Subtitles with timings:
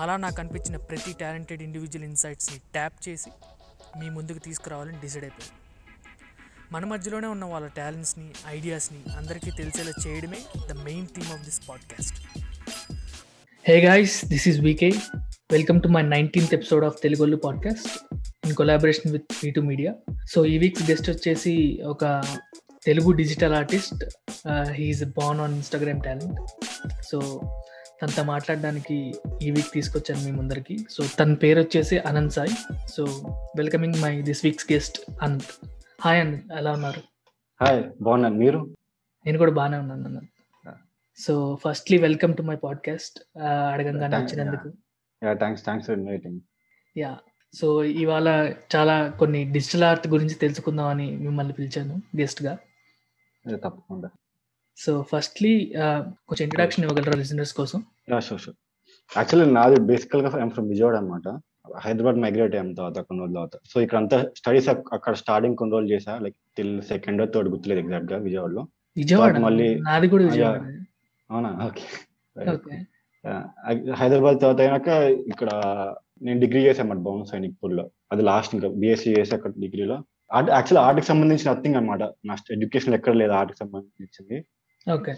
[0.00, 3.30] అలా నాకు అనిపించిన ప్రతి టాలెంటెడ్ ఇండివిజువల్ ఇన్సైట్స్ని ట్యాప్ చేసి
[3.98, 5.56] మీ ముందుకు తీసుకురావాలని డిసైడ్ అయిపోయింది
[6.72, 12.18] మన మధ్యలోనే ఉన్న వాళ్ళ టాలెంట్స్ని ఐడియాస్ని అందరికీ తెలిసేలా చేయడమే the main theme of this podcast.
[13.68, 14.90] Hey guys this is VK.
[15.52, 19.94] Welcome to my nineteenth episode of Telugollu podcast in collaboration with Me Too Media.
[20.32, 22.04] So ఈ వీక్ గెస్ట్ వచ్చేసి ఒక
[22.84, 24.04] Telugu digital artist.
[24.72, 26.40] He is born on Instagram talent
[27.02, 27.18] so
[28.02, 30.76] తనతో మాట్లాడడానికి ఈ week తీసుకొచ్చాను మీ ముందరికి.
[30.90, 32.54] So తన పేరు వచ్చేసి Anant Sai.
[32.88, 33.04] So
[33.56, 35.66] welcoming my this week's guest Anant.
[36.00, 36.52] Hi Anant.
[36.52, 37.02] ఎలా ఉన్నారు?
[37.64, 38.34] హాయ్ బాగున్నాను.
[38.34, 38.60] మీరు?
[39.26, 40.30] నేను కూడా బాగానే ఉన్నాను Anant.
[41.18, 43.18] So firstly welcome to my podcast
[43.72, 44.72] అడగంగానే వచ్చినందుకు.
[45.24, 46.40] Yeah thanks thanks for inviting
[46.96, 47.18] yeah
[47.54, 48.28] so ఇవాళ
[48.76, 52.58] చాలా కొన్ని డిజిటల్ ఆర్ట్ గురించి తెలుసుకుందామని మిమ్మల్ని పిలిచాను గెస్ట్గా
[53.54, 54.10] తప్పకుండా.
[54.84, 57.82] సో ఫస్ట్లీ కొంచెం ఇంట్రడక్షన్ ఇవ్వగలరా లిసనర్స్ కోసం?
[58.10, 58.56] యా షూర్ షూర్
[59.16, 61.28] యాక్చువల్లీ నాది బేసికల్గా ఐమ్ ఫ్రమ్ విజయవాడ అనమాట
[61.80, 63.60] హైదరాబాద్ మైగ్రేట్ అయిన తర్వాత కొన్ని రోజుల తర్వాత.
[63.74, 68.18] సో ఇక్కడ అంతా స్టడీస్ అక్కడ స్టార్టింగ్ కొన్ని రోజులు చేసా లైక్ టిల్ సెకండ్ థర్డ్ గుర్తులేదు ఎగ్జాక్ట్గా
[68.18, 68.68] విజయవాడలో.
[68.96, 70.24] విజయవాడ మళ్ళీ- నాది కూడా.
[70.24, 70.60] విజయవాడ.
[71.30, 71.50] అవునా?
[71.66, 71.82] ఓకే
[73.94, 74.88] హైదరాబాద్ తర్వాత అయినాక
[75.28, 75.50] ఇక్కడ
[76.22, 80.04] నేను డిగ్రీ చేశాను అన్నమాట భవన్ సైనిక్పూర్లో అది లాస్ట్ ఇంకా బిఎస్సీ చేసి అక్కడ డిగ్రీలో.
[80.32, 84.44] ఆర్ట్ యాక్చువల్ ఆర్ట్కి సంబంధించిన నథింగ్ అనమాట నా ఎడ్యుకేషన్ ఎక్కడ లేదు ఆర్ట్కి సంబంధించింది.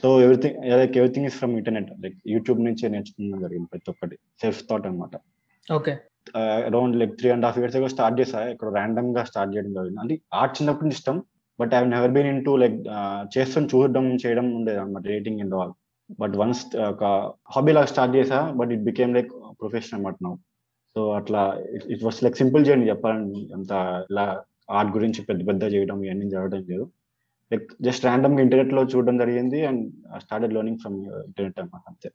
[0.03, 4.63] So everything like everything is from internet like YouTube నుంచి నేర్చుకున్నాం జరిగింది ప్రతి ఒక్కటి సెల్ఫ్
[4.71, 5.17] థాట్ అనమాట
[5.67, 5.93] okay
[6.69, 10.01] around like three and half years ago start చేసా ఇక్కడ ర్యాండమ్గా స్టార్ట్ చేయడం జరిగింది.
[10.03, 11.17] అంటే ఆర్ట్ చిన్నప్పటి నుంచి ఇష్టం
[11.59, 12.79] but I never been into like
[13.37, 15.73] చేస్తాం చూడడం చేయడం ఉండేది అనమాట rating and all
[16.21, 17.05] but once ఒక
[17.55, 20.33] హాబీ లాగా స్టార్ట్ చేసా but it became like profession అనమాట నౌ
[20.97, 21.43] సో అట్లా
[21.95, 23.73] it was like simple journey చెప్పాలని అంత
[24.11, 24.25] ఇలా
[24.71, 26.85] ఆర్ట్ గురించి పెద్ద పెద్ద చేయడం ఇవన్నీ జరగడం లేదు.
[27.53, 29.85] లైక్ జస్ట్ ర్యాండమ్గా ఇంటర్నెట్లో చూడడం జరిగింది and
[30.25, 30.99] started learning from
[31.29, 32.11] internet అనమాట అంతే.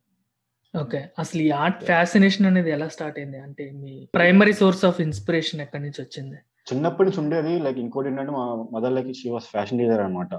[0.73, 3.39] ఓకే అసలు ఈ ఆర్ట్ ఫ్యాసినేషన్ అనేది ఎలా స్టార్ట్ అయింది?
[3.45, 6.37] అంటే మీ ప్రైమరీ సోర్స్ ఆఫ్ ఇన్స్పిరేషన్ ఎక్కడి నుంచి వచ్చింది?
[6.71, 10.33] చిన్నప్పటి నుంచి ఉండేది లైక్ ఇంకోటి ఏంటంటే మా mother like she was fashion designer అనమాట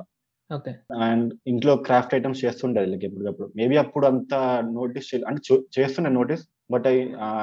[0.50, 0.72] ఓకే
[1.06, 3.48] అండ్ ఇంట్లో క్రాఫ్ట్ ఐటమ్స్ చేస్తుండేది లైక్ ఎప్పటికప్పుడు.
[3.58, 4.34] మేబీ అప్పుడు అంత
[4.76, 5.40] నోటీస్ అంటే
[5.76, 6.44] చేస్తుండే నోటీస్
[6.74, 6.86] బట్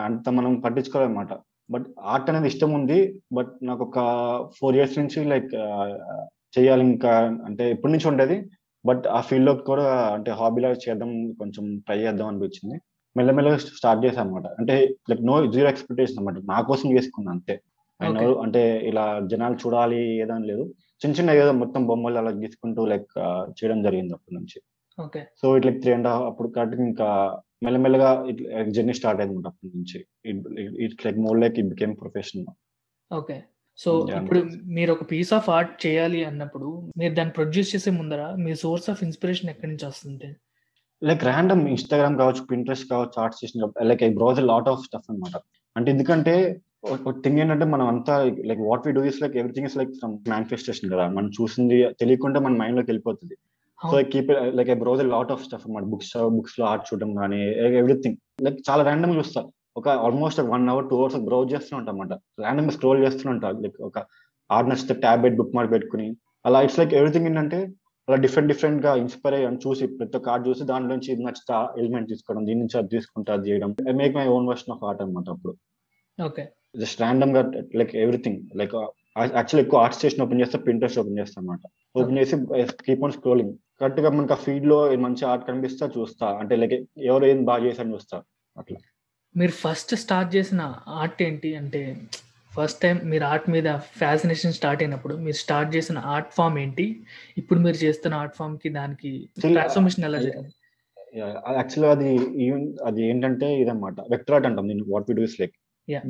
[0.07, 1.33] అంత మనం పట్టించుకోవాలన్నమాట
[1.73, 2.97] బట్ ఆర్ట్ అనేది ఇష్టం ఉంది
[3.37, 3.99] బట్ నాకు ఒక
[4.57, 5.53] ఫోర్ ఇయర్స్ నుంచి లైక్
[6.55, 7.11] చేయాలి ఇంకా
[7.47, 8.37] అంటే ఎప్పటి నుంచి ఉండేది
[8.85, 9.85] బట్ ఆ ఫీల్డ్లో కూడా
[10.15, 12.77] అంటే హాబీలా చేద్దాం కొంచెం ట్రై చేద్దాం అనిపించింది.
[13.17, 14.73] మెల్లమెల్లగా స్టార్ట్ చేశాను అనమాట అంటే
[15.09, 17.55] లైక్ నో జీరో ఎక్స్పెక్టేషన్ అనమాట నా కోసం చేసుకున్నా అంతే.
[18.45, 20.63] అంటే ఇలా జనాలు చూడాలి ఏదని లేదు.
[21.01, 23.11] చిన్న చిన్న ఏదో మొత్తం బొమ్మలు అలా గీసుకుంటూ లైక్
[23.57, 24.57] చేయడం జరిగింది అప్పటి నుంచి.
[25.41, 27.07] So it like three and half అప్పుడు కరెక్ట్ ఇంకా
[27.63, 28.09] మెల్లమెల్లగా
[28.75, 29.99] జర్నీ స్టార్ట్ అయింది అప్పటి నుంచి.
[30.85, 32.45] It like more like it became profession
[33.11, 33.37] okay
[33.79, 34.19] so Yeah.
[34.19, 34.39] ఇప్పుడు
[34.75, 36.67] మీరు ఒక పీస్ ఆఫ్ ఆర్ట్ చేయాలి అన్నప్పుడు
[36.99, 40.29] మీరు దాన్ని ప్రొడ్యూస్ చేసే ముందర మీ సోర్స్ ఆఫ్ ఇన్స్పిరేషన్ ఎక్కడి నుంచి వస్తుంది
[41.01, 45.35] లైక్ ర్యాండమ్ ఇన్స్టాగ్రామ్ కావచ్చు పింట్రెస్ట్ కావచ్చు ఆర్ట్స్ చేసిన like I browse lot of stuff అనమాట
[45.75, 46.35] అంటే ఎందుకంటే
[47.23, 48.13] థింగ్ ఏంటంటే మనం అంతా
[48.49, 51.05] like what we do is like everything is like from manifestation కదా.
[51.15, 53.35] మనం చూసింది తెలియకుండా మన మైండ్లోకి వెళ్ళిపోతుంది.
[53.79, 55.85] So I keep like I browse lot of stuff అన్నమాట.
[55.93, 57.41] బుక్స్ బుక్స్లో ఆర్ట్ చూడడం కానీ
[57.81, 59.41] ఎవ్రీథింగ్ లైక్ చాలా ర్యాండమ్ చూస్తా.
[59.79, 62.13] ఒక almost one hour two hours browse చేస్తూ ఉంటాం అన్నమాట.
[62.43, 63.49] ర్యాండమ్ స్క్రోల్ చేస్తూ ఉంటా.
[63.63, 63.99] లైక్ ఒక
[64.49, 66.07] ఆర్ట్ నచ్చితే ట్యాబ్ పెట్టి బుక్ మార్క్ పెట్టుకుని.
[66.45, 67.59] అలా ఇట్స్ లైక్ ఎవ్రీథింగ్ ఏంటంటే
[68.07, 72.09] అలా డిఫరెంట్ డిఫరెంట్గా ఇన్స్పైర్ అయ్యి చూసి ప్రతి ఒక్క ఆర్ట్ చూసి దాంట్లో నుంచి ఇది నచ్చితే ఎలిమెంట్
[72.11, 73.71] తీసుకోవడం దీని నుంచి అది తీసుకుంటా అది చేయడం.
[73.91, 75.53] I make my own version of art అనమాట అప్పుడు.
[76.17, 76.43] ఓకే
[76.81, 77.41] జస్ట్ ర్యాండమ్గా
[77.79, 78.75] లైక్ ఎవ్రీథింగ్ లైక్
[79.37, 81.61] యాక్చువల్ ఎక్కువ ఆర్ట్ స్టేషన్ ఓపెన్ చేస్తే ప్రింటర్స్ ఓపెన్ చేస్తా అనమాట
[81.99, 82.37] ఓపెన్ చేసి
[82.87, 86.27] కీప్ ఆన్ స్క్రోలింగ్ కరెక్ట్గా మనకి ఆ ఫీడ్లో మంచి ఆర్ట్ కనిపిస్తా చూస్తా.
[86.41, 86.75] అంటే లైక్
[87.11, 88.17] ఎవరు ఏం బాగా చేశారని చూస్తా.
[88.55, 88.79] అట్లా.
[89.35, 90.61] మీరు ఫస్ట్ స్టార్ట్ చేసిన
[91.01, 91.81] ఆర్ట్ ఏంటి అంటే
[92.53, 93.69] ఫస్ట్ టైం మీరు ఆర్ట్ మీద
[94.01, 96.85] ఫ్యాసినేషన్ స్టార్ట్ అయినప్పుడు మీరు స్టార్ట్ చేసిన ఆర్ట్ ఫామ్ ఏంటి?
[97.37, 99.11] ఇప్పుడు మీరు చేస్తున్న ఆర్ట్ ఫామ్కి దానికి
[99.41, 100.53] ట్రాన్స్ఫర్మేషన్ ఎలా జరిగింది?
[101.57, 102.09] యాక్చువల్ అది
[102.45, 103.97] ఈవెన్ అది ఏంటంటే ఇదన్నమాట.
[104.13, 105.55] వెక్టర్ ఆర్ట్ అంటాం నేను what we do is like.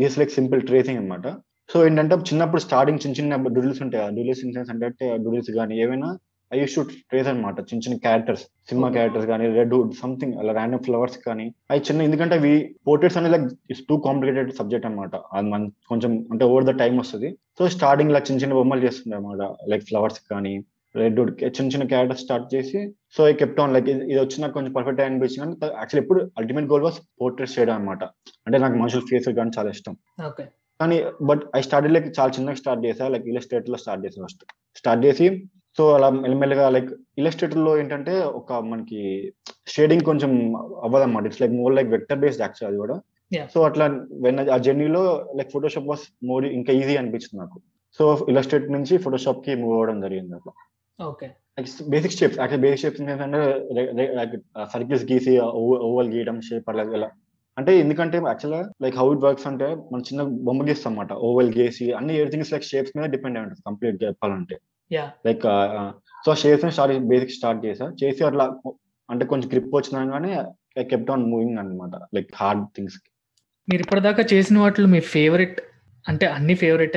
[0.01, 1.27] This like simple tracing అన్నమాట.
[1.69, 4.87] సో ఏంటంటే చిన్నప్పుడు స్టార్టింగ్ చిన్న చిన్న డూడిల్స్ ఉంటాయి డూడిల్స్ ఇన్సెన్స్ అంటే
[5.25, 6.09] డూడిల్స్ కానీ ఏమైనా
[6.55, 8.87] ఐ యూస్ టు ట్రేస్ అనమాట చిన్న చిన్న క్యారెక్టర్స్ సినిమా.
[8.97, 11.47] క్యారెక్టర్స్ కానీ రెడ్ వుడ్ సంథింగ్ అలా ర్యాండమ్ ఫ్లవర్స్ కానీ.
[11.71, 12.53] అవి చిన్న ఎందుకంటే అవి
[12.89, 16.95] పోర్ట్రేట్స్ అనేది like it's too complicated subject అనమాట అది మన కొంచెం అంటే ఓవర్ ద టైం
[17.03, 17.29] వస్తుంది.
[17.59, 20.55] సో స్టార్టింగ్ ఇలా చిన్న చిన్న బొమ్మలు చేస్తుండే అనమాట లైక్ ఫ్లవర్స్ కానీ
[20.95, 21.17] రెడ్
[21.55, 22.79] చిన్న చిన్న క్యారెక్టర్ స్టార్ట్ చేసి
[23.15, 26.85] so I kept on like ఇది వచ్చిన కొంచెం పర్ఫెక్ట్ అనిపించింది కానీ యాక్చువల్లీ ఎప్పుడు అల్టిమేట్ గోల్
[26.87, 28.03] వాస్ పోర్ట్రేట్ చేయడం అనమాట
[28.45, 29.95] అంటే నాకు మనుషుల ఫేస్ కానీ చాలా ఇష్టం.
[30.79, 30.95] కానీ
[31.29, 34.45] బట్ ఐ స్టార్ట్ లైక్ చాలా చిన్నగా స్టార్ట్ చేసా లైక్ ఇలస్ట్రేటర్లో స్టార్ట్ చేసా ఫస్ట్
[34.79, 35.27] స్టార్ట్ చేసి
[35.77, 36.89] సో అలా మెల్లమెల్లగా లైక్
[37.21, 39.01] ఇలస్ట్రేటర్లో ఏంటంటే ఒక మనకి
[39.73, 40.31] షేడింగ్ కొంచెం
[40.85, 41.23] అవ్వదన్నమాట.
[41.29, 42.95] It's like more like vector based actual అది కూడా.
[43.53, 43.85] సో అట్లా
[44.25, 45.01] వెన్ ఆ జర్నీలో
[45.37, 47.57] లైక్ ఫోటోషాప్ వాస్ మోర్ ఇంకా ఈజీ అనిపించింది నాకు.
[47.97, 50.53] సో ఇలస్ట్రేట్ నుంచి ఫోటోషాప్కి మూవ్ అవ్వడం జరిగింది అట్లా.
[50.99, 51.27] Okay
[51.93, 53.41] basic shapes actual basic shapes ఏంటంటే
[54.73, 55.33] సర్కిల్స్ గీసి
[55.89, 57.09] ఓవల్ గీయడం షేప్ అలా ఇలా.
[57.57, 61.11] అంటే ఎందుకంటే యాక్చువల్గా లైక్ హౌ ఇట్ వర్క్స్ అంటే మనం చిన్న బొమ్మ గీస్తాం అన్నమాట.
[61.27, 64.57] ఓవల్ గీసి అన్ని ఎవ్రీథింగ్ లైక్ షేప్స్ మీద డిపెండ్ అయి ఉంటుంది కంప్లీట్ చెప్పాలంటే.
[65.25, 65.45] Like
[66.25, 68.45] so shapes start basic start చేసా చేసి అట్లా
[69.09, 70.31] అంటే కొంచెం గ్రిప్ వచ్చినా కానీ
[70.79, 72.97] ఐ కెప్ట్ ఆన్ మూవింగ్ అనమాట లైక్ హార్డ్ థింగ్స్
[73.67, 75.61] మీరు ఇప్పటిదాకా చేసిన వాటిలో మీ ఫేవరెట్
[76.05, 76.95] అంటే అన్ని ఫేవరెట్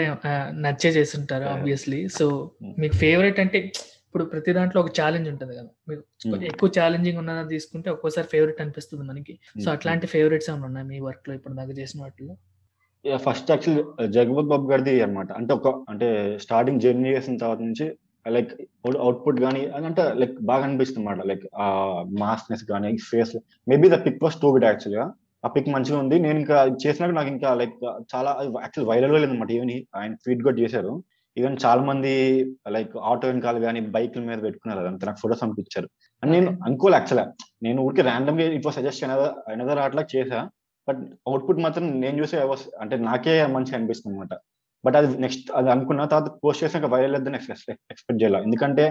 [0.53, 1.45] నచ్చే చేస్తుంటారు.
[1.45, 2.25] Obviously so
[2.63, 2.81] Mm.
[2.81, 3.59] మీకు ఫేవరెట్ అంటే
[4.07, 5.71] ఇప్పుడు ప్రతి దాంట్లో ఒక ఛాలెంజ్ ఉంటుంది కదా.
[5.89, 6.43] మీకు Mm.
[6.43, 9.35] ఎక్కువ ఛాలెంజింగ్ ఉన్నది తీసుకుంటే ఒక్కోసారి ఫేవరెట్ అనిపిస్తుంది మనకి.
[9.65, 12.35] సో అట్లాంటి ఫేవరెట్స్ ఏమైనా ఉన్నాయి మీ వర్క్లో ఇప్పుడు దాకా చేసిన వాటిలో
[13.05, 16.07] ఫస్ట్ యాక్చువల్లీ జగపత్ బాబు గారిది అనమాట అంటే ఒక అంటే
[16.39, 17.87] స్టార్టింగ్ జర్నీ చేసిన తర్వాత నుంచి
[18.27, 18.51] లైక్
[18.99, 21.67] అవుట్పుట్ కానీ అంటే లైక్ బాగా అనిపిస్తుంది అనమాట లైక్ ఆ
[22.21, 23.35] మాస్నెస్ కానీ face
[23.69, 25.05] maybe the pic was too bit యాక్చువల్గా.
[25.45, 26.19] ఆ పిక్ మంచిగా ఉంది.
[26.19, 26.57] నేను ఇంకా
[26.87, 27.75] చేసినాక నాకు ఇంకా లైక్
[28.15, 28.31] చాలా
[28.63, 30.93] యాక్చువల్ వైరల్ లేదు అనమాట ఈవెన్ ఆయన ట్వీట్ కూడా చేశారు.
[31.37, 32.13] ఈవెన్ చాలా మంది
[32.69, 35.89] లైక్ ఆటో వెనకాల కానీ బైక్ల మీద పెట్టుకున్నారు అదంతా నాకు ఫోటోస్ పంపించారు.
[36.23, 37.23] అని నేను అనుకోలే యాక్చువల్
[37.63, 39.05] నేను ఊరికి ర్యాండమ్గా ఇట్ వాస్ సజెస్ట్
[39.55, 40.41] అనదర్ అట్లా చేసా
[40.89, 42.37] బట్ అవుట్పుట్ మాత్రం నేను చూసి
[42.83, 44.35] అంటే నాకే మంచిగా అనిపిస్తుంది అనమాట
[44.87, 48.43] బట్ అది నెక్స్ట్ అది అనుకున్న తర్వాత పోస్ట్ చేసాక వైరల్ వద్దని ఎక్స్పెక్ట్ చేయాలి.
[48.47, 48.85] ఎందుకంటే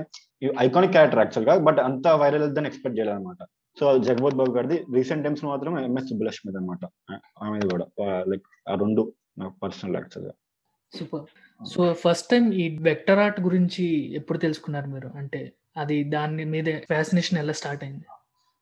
[0.66, 3.44] ఐకానిక్ క్యారెక్టర్ యాక్చువల్గా బట్ అంత వైరల్ వద్దని ఎక్స్పెక్ట్ చేయాలి అనమాట
[3.78, 6.84] సో జగబోత్ బాబు గారిది రీసెంట్ టైమ్స్ మాత్రం ఎంఎస్ సుబ్బలక్ష్మి అనమాట
[7.44, 7.86] ఆమెది కూడా.
[8.32, 9.02] లైక్ ఆ రెండు
[9.40, 10.34] నాకు పర్సనల్ యాక్చువల్గా.
[10.94, 11.24] సూపర్.
[11.62, 13.86] సో ఫస్ట్ టైం ఈ వెక్టర్ ఆర్ట్ గురించి
[14.20, 15.10] ఎప్పుడు తెలుసుకున్నారు మీరు?
[15.22, 15.42] అంటే
[15.84, 18.06] అది దాని మీద ఫ్యాసినేషన్ ఎలా స్టార్ట్ అయింది?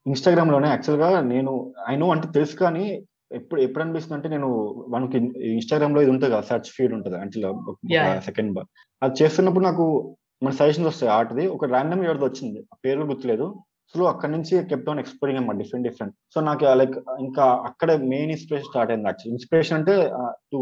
[0.06, 1.52] ఇన్స్టాగ్రామ్లోనే యాక్చువల్గా నేను
[1.90, 2.86] ఐ నో అంటే తెలుసు కానీ
[3.32, 4.50] ఎప్పుడు ఎప్పుడు అనిపిస్తుంది అంటే నేను
[4.90, 5.18] మనకి
[5.54, 8.20] ఇన్స్టాగ్రామ్లో ఇది ఉంటుంది కదా సర్చ్ ఫీడ్ ఉంటుంది అంటే.
[8.20, 8.68] సెకండ్ బార్
[9.04, 11.48] అది చేస్తున్నప్పుడు నాకు మన సజెషన్స్ వస్తాయి ఆటది.
[11.48, 13.56] ఒక ర్యాండమ్ ఎవరిది వచ్చింది ఆ పేరు గుర్తులేదు.
[13.96, 18.32] సో అక్కడ నుంచి కెప్ట్ ఆన్ ఎక్స్ప్లోరింగ్ అన్నమాట డిఫరెంట్ డిఫరెంట్ సో నాకు లైక్ ఇంకా అక్కడ మెయిన్
[18.32, 20.12] ఇన్స్పిరేషన్ స్టార్ట్ అయింది యాక్చువల్ ఇన్స్పిరేషన్ అంటే
[20.52, 20.58] టు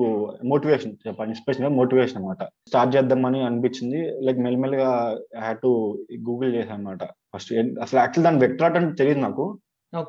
[0.46, 1.30] మోటివేషన్ చెప్పాలి.
[1.30, 4.26] ఇన్స్పిరేషన్ మోటివేషన్ అనమాట స్టార్ట్ చేద్దామని అనిపించింది.
[4.26, 5.72] లైక్ మెల్లమెల్లగా హ్యాడ్ టు
[6.30, 7.04] గూగుల్ చేశాను అనమాట
[7.36, 9.60] ఫస్ట్ అసలు యాక్చువల్ దాని వెక్టరాట్ అంటే తెలియదు నాకు.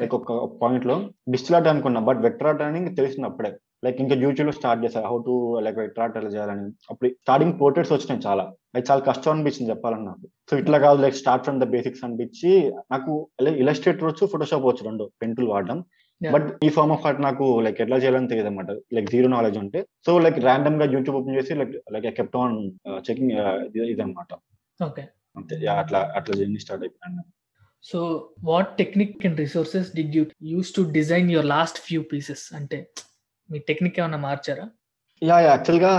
[0.00, 0.94] లైక్ ఒక పాయింట్లో
[1.32, 3.50] డిజిటల్ ఆర్ట్ అనుకున్నా బట్ వెక్టర్ ఆర్ట్ అని తెలిసింది అప్పుడే.
[3.84, 5.34] లైక్ ఇంకా యూట్యూబ్లో స్టార్ట్ చేశారు how to
[5.64, 6.68] like vector art ఎలా చేయాలని.
[6.90, 8.44] అప్పుడు స్టార్టింగ్ పోర్ట్రేట్స్ వచ్చినాయి చాలా.
[8.74, 10.26] అది చాలా కష్టం అనిపించింది చెప్పాలని నాకు.
[10.50, 12.52] సో ఇట్లా కాదు like start from the basics అనిపించి
[12.94, 13.12] నాకు
[13.64, 15.80] ఇలస్ట్రేటర్ వచ్చు ఫోటోషాప్ వచ్చు రెండు పెంటులు వాడడం.
[16.20, 19.80] బట్ ఈ ఫార్మ్ ఆఫ్ ఆర్ట్ నాకు లైక్ ఎట్లా చేయాలని తెలియదు అనమాట లైక్ జీరో నాలెడ్జ్ ఉంటే.
[20.06, 22.56] సో లైక్ ర్యాండమ్గా యూట్యూబ్ ఓపెన్ చేసి like like I kept on
[23.08, 23.32] checking
[23.92, 24.32] ఇది అనమాట
[24.80, 25.02] అంతే.
[25.82, 27.24] అట్లా అట్లా జర్నీ స్టార్ట్ అయిపోయాను
[27.84, 27.98] so
[28.44, 30.22] what technique and resources did you
[30.52, 32.78] use to design your last few pieces అంటే
[33.48, 34.66] మీ టెక్నిక్ ఏమైనా మార్చారా
[35.22, 35.90] యా యాక్చువల్గా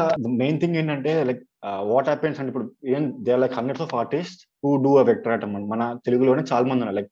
[0.42, 1.44] మెయిన్ థింగ్ ఏంటంటే లైక్
[1.92, 2.66] వాట్ హ్యాపెన్స్ అంటే ఇప్పుడు
[2.96, 6.84] ఏం they like hundreds of artist who do a vector art మన తెలుగులోనే చాలా మంది
[6.84, 7.12] ఉన్నారు లైక్.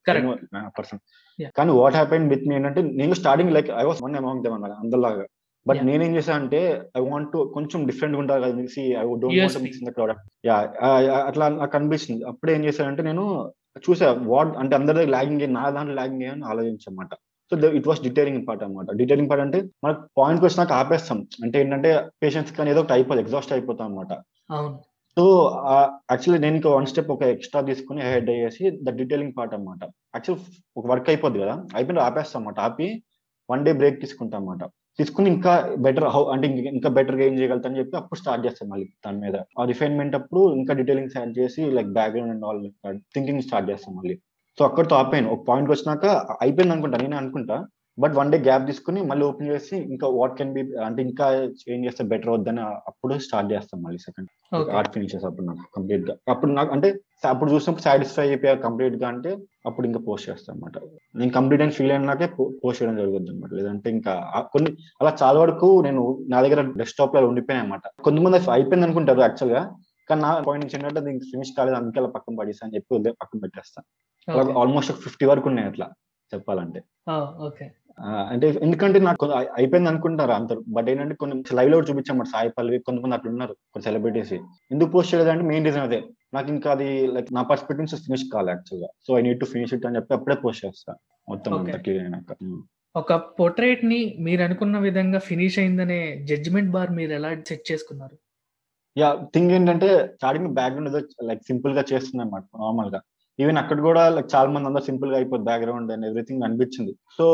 [0.79, 1.01] Person
[1.39, 1.51] Yeah.
[1.57, 4.73] కానీ వాట్ హ్యాపెన్ విత్ మీ ఏంటంటే నేను starting like I was one among them అన్నమాట
[4.83, 5.23] అందరిలాగా
[5.65, 5.79] బట్.
[5.87, 6.59] నేనేం చేశా అంటే
[6.97, 9.57] ఐ వాంట్ టు కొంచెం డిఫరెంట్ ఉంటారు కదా mixie I don't want.
[9.63, 10.11] Mix in the crowd
[10.47, 10.57] yeah
[11.29, 13.23] అట్లా నాకు అనిపిస్తుంది అప్పుడు ఏం చేశానంటే నేను
[13.87, 17.11] చూసా వాట్ అంటే అందరి దగ్గర లాగింగ్ నా దాంట్లో లాగింగ్ అని ఆలోచించమాట.
[17.51, 21.19] So it was detailing part అనమాట డిటైలింగ్ పార్ట్ అంటే మనకు పాయింట్ వచ్చినాక ఆపేస్తాం.
[21.45, 21.89] అంటే ఏంటంటే
[22.23, 24.13] పేషెన్స్ కానీ ఏదో ఒకటి అయిపోతుంది ఎగ్జాస్ట్ అయిపోతాం అనమాట
[25.17, 25.23] సో
[26.11, 29.81] యాక్చువల్లీ నేను ఇంకా వన్ స్టెప్ ఒక ఎక్స్ట్రా తీసుకుని హెడ్ అయ్యేసి ద డీటెయిలింగ్ పార్ట్ అనమాట
[30.15, 30.39] యాక్చువల్
[30.79, 31.55] ఒక వర్క్ అయిపోద్ది కదా.
[31.77, 32.87] అయిపోయిన ఆపేస్తాం అనమాట ఆపి
[33.49, 34.63] వన్ డే బ్రేక్ తీసుకుంటాం అనమాట
[34.99, 39.19] తీసుకుని ఇంకా బెటర్ హౌ అంటే ఇంకా బెటర్గా ఏం చేయగలుగుతాను చెప్పి అప్పుడు స్టార్ట్ చేస్తాను మళ్ళీ దాని
[39.19, 39.35] మీద.
[39.59, 42.61] ఆ రిఫైన్మెంట్ అప్పుడు ఇంకా డీటెయిలింగ్స్ యాడ్ చేసి like background and all
[43.15, 44.15] thinking start చేస్తాను మళ్ళీ.
[44.59, 46.05] సో అక్కడితో ఆపాను ఒక పాయింట్ వచ్చినాక
[46.41, 47.67] అయిపోయింది అనుకుంటా నేను అనుకుంటా.
[47.97, 51.25] బట్ వన్ డే గ్యాప్ తీసుకుని మళ్ళీ ఓపెన్ చేసి ఇంకా వాట్ కెన్ బి అంటే ఇంకా
[51.59, 54.29] చేంజ్ చేస్తే బెటర్ వద్దని అప్పుడు స్టార్ట్ చేస్తాం మళ్ళీ సెకండ్
[54.73, 56.13] ఆర్ట్ ఫినిషెస్ అప్పుడు నాకు కంప్లీట్గా.
[56.33, 56.89] అప్పుడు నాకు అంటే
[57.25, 59.31] అప్పుడు చూసినప్పుడు సాటిస్ఫై అయిపోయా కంప్లీట్గా అంటే
[59.65, 60.77] అప్పుడు ఇంకా పోస్ట్ చేస్తాను అనమాట
[61.15, 62.27] నేను కంప్లీట్ అని ఫీల్ అయినాకే
[62.61, 64.13] పోస్ట్ చేయడం జరుగుతుంది అనమాట లేదంటే ఇంకా
[64.53, 64.71] కొన్ని
[65.01, 69.63] అలా చాలా వరకు నేను నా దగ్గర డెస్క్టాప్లో ఉండిపోయాయి అనమాట కొంతమంది అయిపోయింది అనుకుంటారు యాక్చువల్గా
[70.09, 73.39] కానీ నా పాయింట్ నుంచి ఏంటంటే దీనికి ఫినిష్ కాలేదు అందుకే అలా పక్కన పడేసా అని చెప్పి పక్కన
[73.43, 73.87] పెట్టేస్తాను
[74.59, 75.87] ఆల్మోస్ట్ ఒక ఫిఫ్టీ వరకు ఉన్నాయి అట్లా
[76.31, 76.79] చెప్పాలంటే.
[77.45, 80.63] ఓకే ఆ, అంటే ఎందుకంటే నాకు అయిపోయింది అనుకుంటారు అందరు.
[80.67, 84.33] బట్ ఏంటంటే కొన్ని లైవ్లో చూపించాం సాయి పల్లవి కొంతమంది అట్లా ఉన్నారు కొన్ని సెలబ్రిటీస్
[84.71, 85.99] ఎందుకు పోస్ట్ చేయలేదంటే మెయిన్ రీజన్ అదే.
[86.33, 88.87] నాకు ఇంకా అది లైక్ నా పర్స్పెక్టివ్ నుంచి ఫినిష్ కావాలి యాక్చువల్గా.
[89.07, 91.83] So I need to finish it అని చెప్పి అప్పుడే పోస్ట్ చేస్తాను మొత్తం అంతా Okay.
[91.83, 92.31] క్లియర్ అయినాక.
[92.41, 92.61] ఉమ్.
[92.95, 98.15] ఒక పోర్ట్రేట్ని మీరు అనుకున్న విధంగా ఫినిష్ అయిందనే జడ్జిమెంట్ బార్ మీరు ఎలా సెట్ చేసుకున్నారు?
[98.97, 102.99] యా థింగ్ ఏంటంటే స్టార్టింగ్ బ్యాక్గ్రౌండ్ ఏదో లైక్ సింపుల్గా చేస్తున్నాయి అన్నమాట నార్మల్గా.
[103.39, 106.95] ఈవెన్ అక్కడ కూడా లైక్ చాలా మంది అందరూ సింపుల్గా అయిపోతుంది బ్యాక్గ్రౌండ్ అండ్ ఎవ్రీథింగ్ అనిపించింది.
[107.17, 107.25] సో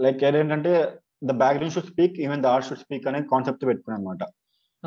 [0.00, 4.28] లైక్ ఏంటంటే the background should speak even the art should speak అనే కాన్సెప్ట్ పెట్టుకున్నాను అనమాట.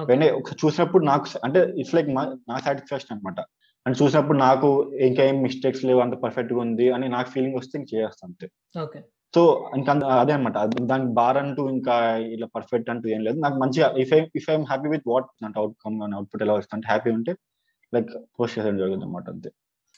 [0.07, 3.39] వెంటనే ఒకసారి చూసినప్పుడు నాకు అంటే ఇట్స్ లైక్ నా సాటిస్ఫాక్షన్ అనమాట
[3.85, 7.93] అండ్ చూసినప్పుడు నాకు ఇంకా ఏం మిస్టేక్స్ లేవు అంత పర్ఫెక్ట్గా ఉంది అని నాకు ఫీలింగ్ వస్తే ఇంక
[7.93, 8.47] చేస్తాను అంతే.
[9.35, 13.39] సో ఇంకా అంద- అనమాట దానికి బార్ అంటూ ఇంకా ఇలా పర్ఫెక్ట్ అంటూ ఏం లేదు.
[13.39, 17.11] నాకు మంచిగా if I if I'm happy with what అంటే అవుట్కమ్ అవుట్పుట్ ఎలా వస్తుంది హ్యాపీ
[17.11, 17.35] ఉంటే
[17.93, 19.49] లైక్ పోస్ట్ చేసేది జరుగుతుంది అనమాట అంతే.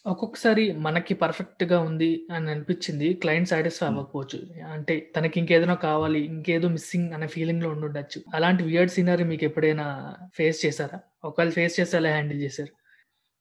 [0.08, 3.14] ఒక్కొక్కసారి మనకి పర్ఫెక్ట్గా ఉంది అని అనిపించింది.
[3.14, 3.96] Client satisfy Hmm.
[3.96, 4.64] అవ్వకపోవచ్చు.
[4.72, 8.22] అంటే తనకి ఇంకేదైనా కావాలి ఇంకేదో మిస్సింగ్ అనే ఫీలింగ్లో ఉండుండొచ్చు.
[8.34, 11.00] అలాంటి వియర్డ్ సీనరీ మీకు ఎప్పుడైనా ఫేస్ చేశారా?
[11.26, 12.87] ఒకవేళ ఫేస్ చేస్తే ఎలా హ్యాండిల్ చేశారు?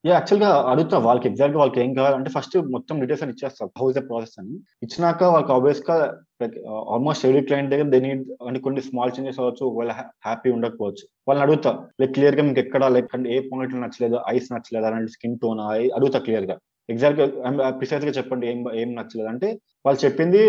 [0.05, 3.71] యా యాక్చువల్గా అడుగుతా వాళ్ళకి ఎగ్జాక్ట్గా వాళ్ళకి ఏం కావాలంటే ఫస్ట్ మొత్తం డీటెయిల్స్ అని ఇచ్చేస్తారు.
[3.81, 4.55] హౌస్ ద ప్రాసెస్ అని.
[4.85, 5.97] ఇచ్చినాక వాళ్ళకి ఆబ్వియస్గా
[6.95, 9.93] ఆల్మోస్ట్ ఎవ్రీ క్లయింట్ దగ్గర దే నీడ్ అంటే కొన్ని స్మాల్ చేంజెస్ అవ్వచ్చు వాళ్ళ
[10.27, 11.05] హ్యాపీ ఉండకపోవచ్చు.
[11.29, 11.73] వాళ్ళని అడుగుతా
[12.03, 15.63] లైక్ క్లియర్గా మీకు ఎక్కడ లైక్ అంటే ఏ పాయింట్ నచ్చలేదు ఐస్ నచ్చలేదు అలాంటి స్కిన్ టోన్
[15.99, 16.59] అడుగుతా క్లియర్గా.
[16.89, 17.25] ఎగ్జాక్ట్గా
[17.79, 19.49] ప్రిసైజ్ uh, గా చెప్పండి ఏం ఏం నచ్చలేదు అంటే
[19.85, 20.41] వాళ్ళు చెప్పింది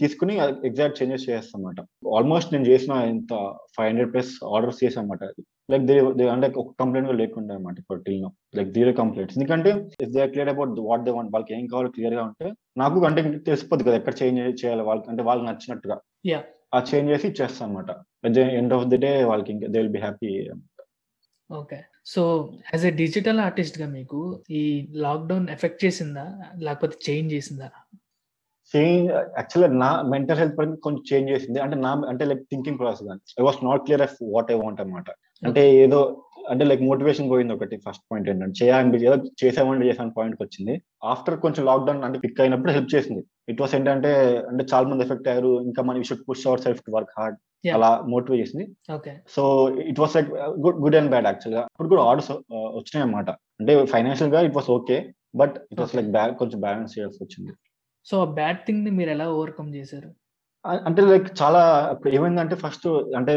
[0.00, 0.34] తీసుకుని
[0.68, 1.80] ఎగ్జాక్ట్ చేంజెస్ చేస్తాం అనమాట
[2.16, 3.32] ఆల్మోస్ట్ నేను చేసిన ఇంత
[3.74, 5.24] ఫైవ్ హండ్రెడ్ ప్లస్ ఆర్డర్స్ చేసాను అనమాట
[5.68, 5.94] లైక్ దే
[6.28, 8.24] అంటే ఒక కంప్లైంట్ కూడా లేకుండా అనమాట ఇప్పుడు టీల్
[8.56, 9.70] లైక్ జీరో కంప్లైంట్స్ ఎందుకంటే
[10.04, 13.86] if they clear about what they want వాళ్ళకి ఏం కావాలో క్లియర్గా ఉంటే నాకు అంటే తెలిసిపోద్ది
[13.88, 15.96] కదా ఎక్కడ చేంజ్ చేయాలి వాళ్ళకి అంటే వాళ్ళకి నచ్చినట్టుగా.
[16.74, 17.90] ఆ చేంజ్ చేసి ఇచ్చేస్తాను అనమాట
[18.58, 20.30] ఎండ్ ఆఫ్ ది డే వాళ్ళకి ఇంకా they will be happy
[21.50, 22.22] okay so
[22.72, 24.62] as a digital ఆర్టిస్ట్గా మీకు ఈ
[25.04, 26.24] లాక్డౌన్ ఎఫెక్ట్ చేసిందా?
[26.58, 27.68] లేకపోతే చేంజ్ చేసిందా?
[28.74, 29.06] చేంజ్
[29.38, 31.58] యాక్చువల్గా నా మెంటల్ హెల్త్ పరంగా కొంచెం చేంజ్ చేసింది.
[31.60, 35.08] అంటే నా అంటే like thinking process I was not clear of what I want అనమాట
[35.42, 36.00] అంటే ఏదో
[36.52, 40.74] అంటే లైక్ మోటివేషన్ పోయింది ఒకటి ఫస్ట్ పాయింట్ ఏంటంటే చేయాలని ఏదో చేసామంటే చేసాను పాయింట్ వచ్చింది.
[41.12, 43.22] ఆఫ్టర్ కొంచెం లాక్డౌన్ అంటే పిక్ అయినప్పుడు హెల్ప్ చేసింది.
[43.50, 44.10] ఇట్ వాస్ ఏంటంటే
[44.50, 45.52] అంటే చాలా మంది ఎఫెక్ట్ అయ్యారు.
[45.68, 47.38] ఇంకా మనం should push our self to work hard.
[47.76, 48.64] అలా మోటివేట్ చేసింది.
[48.96, 49.42] Okay so
[49.90, 50.30] it was like
[50.64, 52.30] good good and bad యాక్చువల్గా అప్పుడు కూడా ఆర్డర్స్
[52.78, 53.30] వచ్చినాయి అనమాట
[53.60, 54.96] అంటే ఫైనాన్షియల్గా it was okay
[55.42, 55.94] but it was.
[55.98, 57.52] Like bad కొంచెం బ్యాలెన్స్ చేయాల్సి వచ్చింది.
[58.06, 60.10] సో ఆ బ్యాడ్ థింగ్ని మీరు ఎలా ఓవర్కమ్ చేశారు?
[60.66, 61.60] అంటే లైక్ చాలా
[61.94, 63.32] ఇప్పుడు ఏమైందంటే ఫస్ట్ అంటే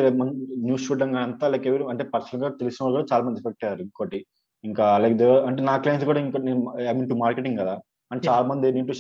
[0.65, 3.81] న్యూస్ చూడడం కానీ అంతా లైక్ ఎవరు అంటే పర్సనల్గా తెలిసిన వాళ్ళు కూడా చాలా మంది ఎఫెక్ట్ అయ్యారు
[3.81, 4.25] ఇంకోటి.
[4.63, 7.75] ఇంకా లైక్ అంటే నా క్లయింట్స్ కూడా ఇంకా నేను ఐ మీన్ టు మార్కెటింగ్ కదా.
[8.11, 8.27] అంటే.
[8.27, 8.93] చాలా మంది need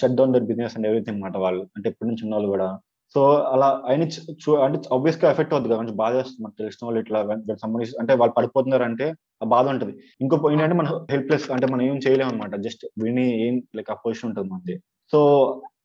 [0.00, 1.62] shut down their business and everything అన్నమాట వాళ్ళు.
[1.76, 2.68] అంటే ఎప్పటి నుంచి ఉన్న వాళ్ళు కూడా.
[3.14, 3.20] సో
[3.54, 4.02] అలా అయిన
[4.42, 5.80] చూ అంటే ఆబ్వియస్గా ఎఫెక్ట్ అవుతుంది కదా.
[5.82, 7.20] కొంచెం బాధ మనకు తెలిసిన వాళ్ళు ఇట్లా
[7.62, 9.06] సంబంధించి అంటే వాళ్ళు పడిపోతున్నారు అంటే
[9.42, 9.94] ఆ బాధ ఉంటుంది.
[10.20, 13.94] ఇంకో పాయింట్ అంటే మనం హెల్ప్లెస్ అంటే మనం ఏం చేయలేము అనమాట జస్ట్ విని ఏం లైక్ ఆ
[14.06, 14.76] పొజిషన్ ఉంటుంది మనది.
[15.12, 15.18] సో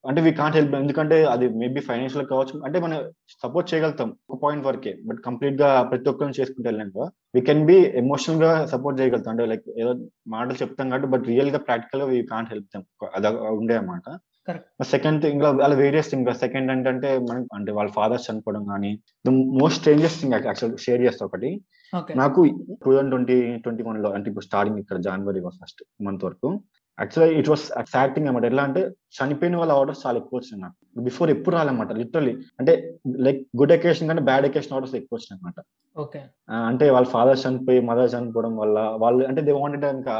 [0.10, 2.55] అంటే వీ కాంట్ హెల్ప్ ఎందుకంటే అది మేబీ ఫైనాన్షియల్ కావచ్చు.
[2.65, 2.98] అంటే మనం
[3.43, 4.93] సపోర్ట్ చేయగలుగుతాం ఒక పాయింట్ వరకే.
[5.10, 9.33] బట్ కంప్లీట్గా ప్రతి ఒక్కరిని చేసుకుంటే వెళ్ళాక వీ కెన్ బి ఎమోషనల్గా సపోర్ట్ చేయగలుగుతాం.
[9.33, 9.93] అంటే లైక్ ఏదో
[10.36, 12.83] మాటలు చెప్తాం కాబట్టి బట్ రియల్గా ప్రాక్టికల్గా వీ కాంట్ హెల్ప్ దాం
[13.17, 13.31] అది
[13.62, 14.17] ఉండే అన్నమాట.
[14.93, 18.91] సెకండ్ థింగ్ అలా వేరియస్ థింగ్ సెకండ్ ఏంటంటే మనకి అంటే వాళ్ళ ఫాదర్స్ చనిపోవడం కానీ
[19.27, 19.31] the
[19.62, 21.51] most strangest thing actual share చేస్తా ఒకటి.
[22.22, 22.41] నాకు
[22.83, 26.50] టూ థౌసండ్ ట్వంటీ ట్వంటీ వన్లో అంటే ఇప్పుడు స్టార్టింగ్ ఇక్కడ జనవరి ఫస్ట్ మంత్ వరకు
[27.00, 28.82] యాక్చువల్గా ఇట్ వాస్ సాటింగ్ అనమాట ఎలా అంటే
[29.18, 32.74] చనిపోయిన వాళ్ళ ఆర్డర్స్ చాలా ఎక్కువ వచ్చినాయి నాకు బిఫోర్ ఎప్పుడు రాలన్నమాట లిటరలీ అంటే
[33.20, 35.60] లైక్ గుడ్ ఎకేషన్ కంటే బ్యాడ్ ఎకేషన్ ఆర్డర్స్ ఎక్కువ వచ్చినాయి అనమాట
[35.98, 36.20] ఓకే
[36.68, 40.16] అంటే వాళ్ళ ఫాదర్ చనిపోయి మదర్ చనిపోవడం వల్ల వాళ్ళు అంటే దే వాంటెడ్ ఇంకా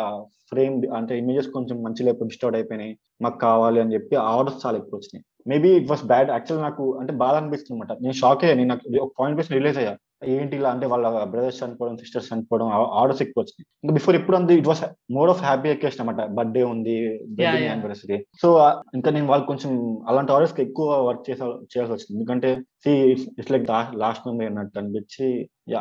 [0.50, 2.94] ఫ్రేమ్ అంటే ఇమేజెస్ కొంచెం మంచి లేకపోతే డిస్టర్బ్ అయిపోయినాయి.
[3.22, 5.26] మాకు కావాలి అని చెప్పి ఆర్డర్స్ చాలా ఎక్కువ వచ్చినాయి.
[5.52, 6.30] Maybe it was bad.
[6.36, 9.78] Actual నాకు అంటే బాధ అనిపిస్తుంది అనమాట నేను షాక్ అయ్యా నేను నాకు ఒక పాయింట్ బేస్ రిలీజ్
[9.82, 9.94] అయ్యా.
[10.34, 12.68] ఏంటి ఇలా అంటే వాళ్ళ బ్రదర్స్ చనిపోవడం సిస్టర్స్ చనిపోవడం
[13.00, 13.66] ఆర్డర్స్ ఎక్కువ వచ్చినాయి.
[13.84, 14.84] ఇంకా బిఫోర్ ఎప్పుడు అంది it was
[15.16, 16.96] more of happy occasion అనమాట బర్త్డే ఉంది.
[17.40, 18.50] యానివర్సరీ సో
[18.98, 19.72] ఇంకా నేను వాళ్ళు కొంచెం
[20.12, 22.14] అలాంటి ఆర్డర్స్కి ఎక్కువ వర్క్ చేసా చేయాల్సి వచ్చింది.
[22.18, 22.52] ఎందుకంటే
[22.86, 22.94] see
[23.40, 23.68] it's like
[24.04, 25.28] last memory అన్నట్టు అనిపించి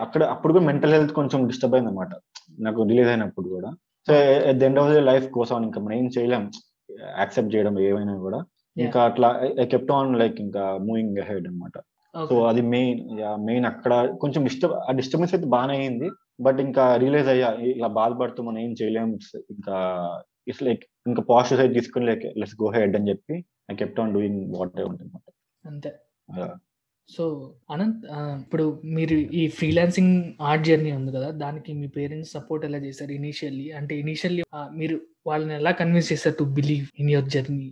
[0.04, 2.12] అక్కడ అప్పుడు కూడా మెంటల్ హెల్త్ కొంచెం డిస్టర్బ్ అయింది అనమాట
[2.66, 3.70] నాకు రిలీజ్ అయినప్పుడు కూడా.
[4.08, 4.14] So
[4.50, 6.44] at the end of the life కోసం ఇంకా మనం ఏం చేయలేం.
[7.20, 8.40] యాక్సెప్ట్ చేయడం ఏమైనా కూడా.
[8.76, 9.28] ఇంకా అట్లా
[9.72, 11.78] కెప్ట్ ఆన్ లైక్ ఇంకా మూవింగ్ హెడ్ అనమాట
[12.14, 12.98] సో అది మెయిన్
[13.48, 16.08] మెయిన్ అక్కడ కొంచెం డిస్టర్బ్ ఆ డిస్టర్బెన్స్ అయితే బాగానే అయింది.
[16.40, 19.08] బట్ ఇంకా రియలైజ్ అయ్యా ఇలా బాధపడుతూ మనం ఏం చేయలేం.
[19.16, 19.76] It's ఇంకా
[20.48, 23.34] ఇట్స్ లైక్ ఇంకా పాజిటివ్ సైడ్ తీసుకుని లైక్ లెట్స్ గో హెడ్ అని చెప్పి
[23.70, 25.12] I kept on doing what I ఉంటుంది
[25.64, 25.90] అంతే.
[27.08, 27.24] సో
[27.70, 28.02] అనంత్
[28.42, 28.64] ఇప్పుడు
[28.96, 33.94] మీరు ఈ ఫ్రీలాన్సింగ్ ఆర్ట్ జర్నీ ఉంది కదా దానికి మీ పేరెంట్స్ సపోర్ట్ ఎలా చేశారు ఇనిషియల్లీ అంటే
[34.02, 34.42] ఇనిషియల్లీ
[34.80, 34.96] మీరు
[35.30, 37.68] వాళ్ళని ఎలా కన్విన్స్ చేశారు to believe in your journey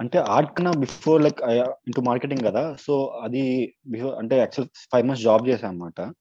[0.00, 2.76] అంటే ఆర్ట్ కన్నా బిఫోర్ లైక్ ఇంటూ మార్కెటింగ్ కదా.
[2.80, 6.12] సో అది బిఫోర్ అంటే యాక్చువల్ ఫైవ్ మంత్స్ జాబ్ చేశాను అనమాట.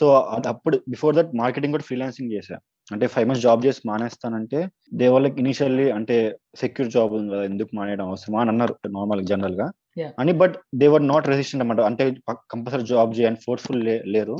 [0.00, 2.58] సో అది అప్పుడు బిఫోర్ దట్ మార్కెటింగ్ కూడా ఫ్రీలాన్సింగ్ చేశా.
[2.92, 7.76] అంటే ఫైవ్ మంత్స్ జాబ్ చేసి మానేస్తానంటే దే వాళ్ళకి ఇనిషియల్లీ అంటే సెక్యూర్ జాబ్ ఉంది కదా ఎందుకు
[7.76, 9.72] మానేయడం అవసరమా అని అన్నారు నార్మల్ జనరల్గా.
[10.18, 14.36] అని but they were not resistant అనమాట అంటే కంపల్సరీ జాబ్ చేయని ఫోర్స్ఫుల్ లేరు.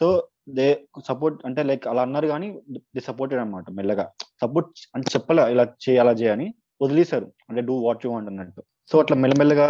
[0.00, 4.10] సో దే సపోర్ట్ అంటే లైక్ అలా అన్నారు కానీ దే సపోర్టెడ్ అనమాట మెల్లగా.
[4.42, 7.28] సపోర్ట్ అంటే చెప్పలే ఇలా చేయి అలా చేయని వదిలేశారు.
[7.48, 8.62] అంటే డూ వాట్ యూ వాంట్ అన్నట్టు.
[8.92, 9.68] సో అట్లా మెల్లమెల్లగా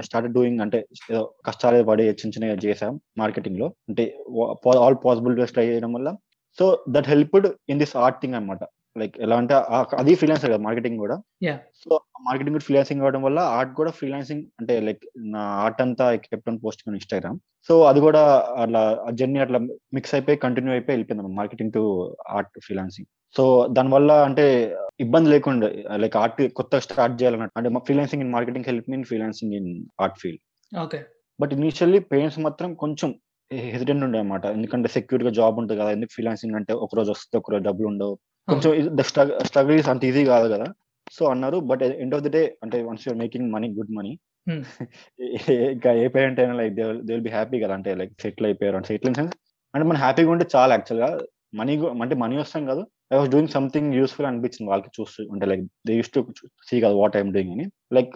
[0.00, 0.78] స్టార్ట్ డూయింగ్ అంటే
[1.12, 3.68] ఏదో కష్టాలు పడి చిన్న చిన్నగా చేసాం మార్కెటింగ్లో.
[3.88, 4.04] అంటే
[4.84, 6.10] ఆల్ పాసిబుల్ ట్రై చేయడం వల్ల.
[6.58, 8.64] So that helped in this art thing అనమాట
[8.96, 9.54] లైక్ ఎలా అంటే
[9.96, 11.16] అది ఫ్రీలాన్సర్ కదా మార్కెటింగ్ కూడా.
[11.82, 15.02] సో మార్కెటింగ్ కూడా ఫ్రీలాన్సింగ్ అవ్వడం వల్ల ఆర్ట్ కూడా ఫ్రీలాన్సింగ్ అంటే లైక్
[15.34, 18.22] నా ఆర్ట్ అంతా kept on post Instagram so అది కూడా
[18.56, 18.82] అట్లా
[19.12, 19.58] జర్నీ అట్లా
[19.92, 21.82] మిక్స్ అయిపోయి కంటిన్యూ అయిపోయి వెళ్ళిపోయింది marketing to
[22.28, 24.44] art freelancing so దానివల్ల అంటే
[25.00, 29.70] ఇబ్బంది లేకుండా లైక్ ఆర్ట్ కొత్తగా స్టార్ట్ చేయాలన్నట్టు అంటే freelancing in marketing help mean freelancing in
[30.00, 30.42] art field
[30.78, 31.00] okay
[31.40, 33.10] but initially parents మాత్రం కొంచెం
[33.50, 37.50] హెసిడెంట్ ఉండే అనమాట ఎందుకంటే సెక్యూర్గా జాబ్ ఉంటుంది కదా ఎందుకు ఫ్రీలాన్సింగ్ అంటే ఒక రోజు వస్తే ఒక
[37.50, 38.14] రోజు డబ్బులు ఉండవు.
[38.48, 38.72] కొంచెం
[39.48, 40.66] స్ట్రగుల్ అంత ఈజీ కాదు కదా.
[41.16, 44.12] సో అన్నారు but end of the day అంటే once your making money good money.
[45.74, 47.74] ఇంకా ఏ పేరెంట్ అయినా like they will be happy కదా.
[47.78, 49.34] అంటే లైక్ సెటిల్ అయిపోయారు అంటే సెటిల్ సెన్స్
[49.74, 51.08] అంటే మనం హ్యాపీగా ఉంటే చాలా యాక్చువల్గా.
[51.60, 52.82] మనీ అంటే మనీ వస్తాం కాదు.
[53.12, 56.20] I was doing something useful అనిపించింది వాళ్ళకి చూస్తూ అంటే like they use to
[56.68, 57.66] see కదా వాట్ ఐఎమ్ డూయింగ్ అని.
[57.96, 58.12] లైక్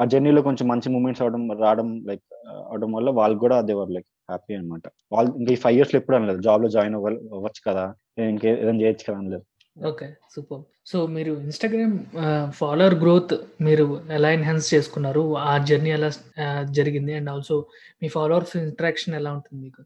[0.00, 2.24] ఆ జర్నీలో కొంచెం మంచి మూమెంట్స్ అవడం రావడం లైక్
[2.68, 6.18] అవడం వల్ల వాళ్ళు కూడా అదే వర్ లైక్ హ్యాపీ అనమాట వాళ్ళు ఇంకా ఈ ఫైవ్ ఇయర్స్లో ఎప్పుడు
[6.18, 6.40] అనలేదు.
[6.48, 7.84] జాబ్లో జాయిన్ అవ్వచ్చు కదా.
[8.32, 9.44] ఇంకే ఏదైనా చేయొచ్చు కదా అనలేదు.
[9.90, 10.62] Okay super.
[10.86, 11.96] సో మీరు ఇన్స్టాగ్రామ్
[12.60, 13.34] ఫాలోవర్ గ్రోత్
[13.66, 13.84] మీరు
[14.16, 15.22] ఎలా ఎన్హాన్స్ చేసుకున్నారు?
[15.50, 16.10] ఆ జర్నీ ఎలా
[16.78, 17.12] జరిగింది?
[17.18, 17.56] అండ్ ఆల్సో
[18.02, 19.82] మీ ఫాలోవర్స్ ఇంటరాక్షన్ ఎలా ఉంటుంది మీకు?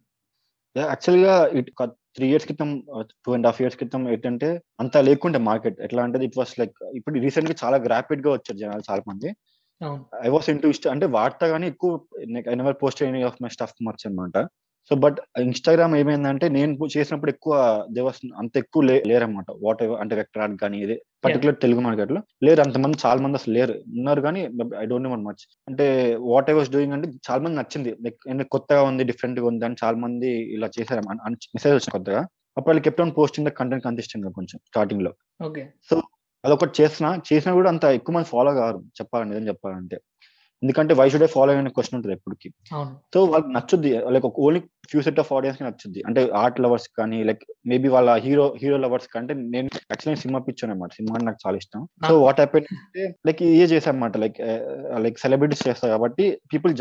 [0.77, 1.71] యాక్చువల్గా ఇట్
[2.17, 2.71] త్రీ ఇయర్స్ క్రితం
[3.25, 4.49] టూ అండ్ హాఫ్ ఇయర్స్ క్రితం ఏంటంటే
[4.83, 9.03] అంత లేకుంటే మార్కెట్ ఎట్లా అంటే ఇట్ వాస్ లైక్ ఇప్పుడు రీసెంట్గా చాలా ర్యాపిడ్గా వచ్చారు జనాలు చాలా
[9.11, 9.29] మంది.
[10.27, 11.93] ఐ వాస్ ఇంటూ ఇష్ట అంటే వాడతా కానీ ఎక్కువ
[12.53, 14.37] I never post any of my stuff much అనమాట
[14.91, 17.55] సో బట్ ఇన్స్టాగ్రామ్ ఏమైందంటే నేను చేసినప్పుడు ఎక్కువ
[17.97, 19.49] దేవస్ అంత ఎక్కువ లే లేరన్నమాట.
[19.65, 22.61] వాట్ అంటే వెక్టర్ ఆర్ట్ కానీ ఇది పర్టికులర్ తెలుగు మార్కెట్లో లేరు.
[22.61, 23.75] అంతమంది చాలా మంది అసలు లేరు.
[23.99, 24.41] ఉన్నారు కానీ
[24.83, 25.87] ఐ డోంట్ నో మచ్ అంటే
[26.33, 27.93] వాట్ ఐ వాస్ డూయింగ్ అంటే చాలా మంది నచ్చింది.
[28.05, 31.03] లైక్ కొత్తగా ఉంది డిఫరెంట్గా ఉంది అని చాలా మంది ఇలా చేశారు.
[31.57, 32.23] మెసేజ్ వచ్చింది కొత్తగా.
[32.57, 35.13] అప్పుడు వాళ్ళు kept on posting the content కన్సిస్టెంట్గా కొంచెం స్టార్టింగ్లో.
[35.49, 35.63] ఓకే
[36.45, 38.79] అదొకటి చేసిన చేసినా కూడా అంత ఎక్కువ మంది ఫాలో కారు.
[38.99, 39.97] చెప్పాలంటే ఏం చెప్పాలంటే.
[40.63, 42.49] ఎందుకంటే వై షుడ్ ఐ ఫాలో అనే క్వశ్చన్ ఉంటుంది ఎప్పటికి.
[43.15, 46.01] సో వాళ్ళకి నచ్చుద్ది like only few set of ఆడియన్స్కి నచ్చుద్ది.
[46.09, 47.43] అంటే ఆర్ట్ లవర్స్ కానీ లైక్
[47.73, 51.57] మేబీ వాళ్ళ హీరో హీరో లవర్స్ కంటే నేను యాక్చువల్లీ సినిమా పిచ్చాను అనమాట సినిమా అంటే నాకు చాలా
[51.63, 51.83] ఇష్టం.
[52.11, 54.39] సో వాట్ హ్యాపెన్ అంటే లైక్ ఇయే చేశాను అనమాట లైక్
[55.07, 56.75] లైక్ సెలబ్రిటీస్ చేస్తారు కాబట్టి పీపుల్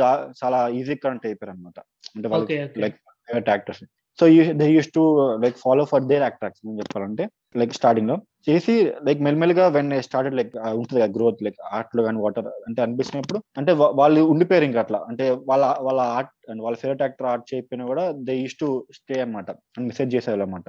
[0.43, 1.79] చాలా ఈజీ కరెంట్ అయిపోయారు అనమాట
[2.15, 3.83] అంటే వాళ్ళకి like favourite actors
[4.19, 4.25] so
[4.59, 5.03] they use to
[5.43, 7.23] like follow for their actors నేను చెప్పాలంటే
[7.59, 8.15] లైక్ స్టార్టింగ్లో.
[8.47, 8.73] చేసి
[9.07, 13.71] లైక్ మెల్మెల్గా వెన్ స్టార్టెడ్ లైక్ ఉంటుంది కదా గ్రోత్ లైక్ ఆర్ట్లో కానీ వాటర్ అంటే అనిపించినప్పుడు అంటే
[13.99, 14.99] వాళ్ళు ఉండిపోయారు ఇంకా అట్లా.
[15.09, 19.17] అంటే వాళ్ళ వాళ్ళ ఆర్ట్ అండ్ వాళ్ళ ఫేవరెట్ యాక్టర్ ఆర్ట్ చేయకపోయినా కూడా దే యూస్ టు స్టే
[19.25, 20.67] అనమాట అని మెసేజ్ చేసేవాళ్ళు అనమాట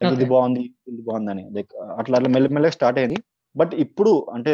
[0.00, 0.26] ఇది.
[0.34, 1.44] బాగుంది ఇది బాగుందని.
[1.56, 3.18] లైక్ అట్లా అట్లా మెల్లమెల్లగా స్టార్ట్ అయింది.
[3.56, 4.52] బట్ ఇప్పుడు అంటే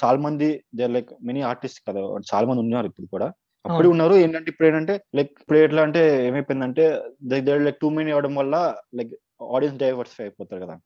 [0.00, 2.02] చాలా మంది దే లైక్ మెనీ ఆర్టిస్ట్ కదా
[2.32, 3.28] చాలా మంది ఉన్నారు ఇప్పుడు కూడా.
[3.64, 3.88] అప్పుడు.
[3.88, 4.14] ఉన్నారు.
[4.14, 6.84] ఏంటంటే ఇప్పుడు ఏంటంటే లైక్ ఇప్పుడు ఎట్లా అంటే ఏమైపోయిందంటే
[7.22, 9.12] దగ్గర లైక్ టూ మెనీ అవడం వల్ల లైక్
[9.56, 10.76] ఆడియన్స్ డైవర్సిఫై అయిపోతారు కదా.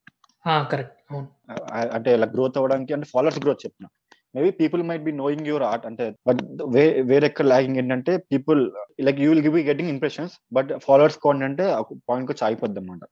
[0.70, 1.14] కరెక్ట్.
[1.96, 3.88] అంటే ఇలా గ్రోత్ అవ్వడానికి అంటే ఫాలోవర్స్ గ్రోత్ చెప్తున్నా.
[4.34, 6.40] Maybe people might be knowing your art అంటే బట్
[6.74, 8.60] వే వేరెక్కడ లాగింగ్ ఏంటంటే people
[9.00, 11.66] like you will give getting impressions but followers అంటే
[12.08, 13.04] పాయింట్ వచ్చి ఆగిపోద్ది అనమాట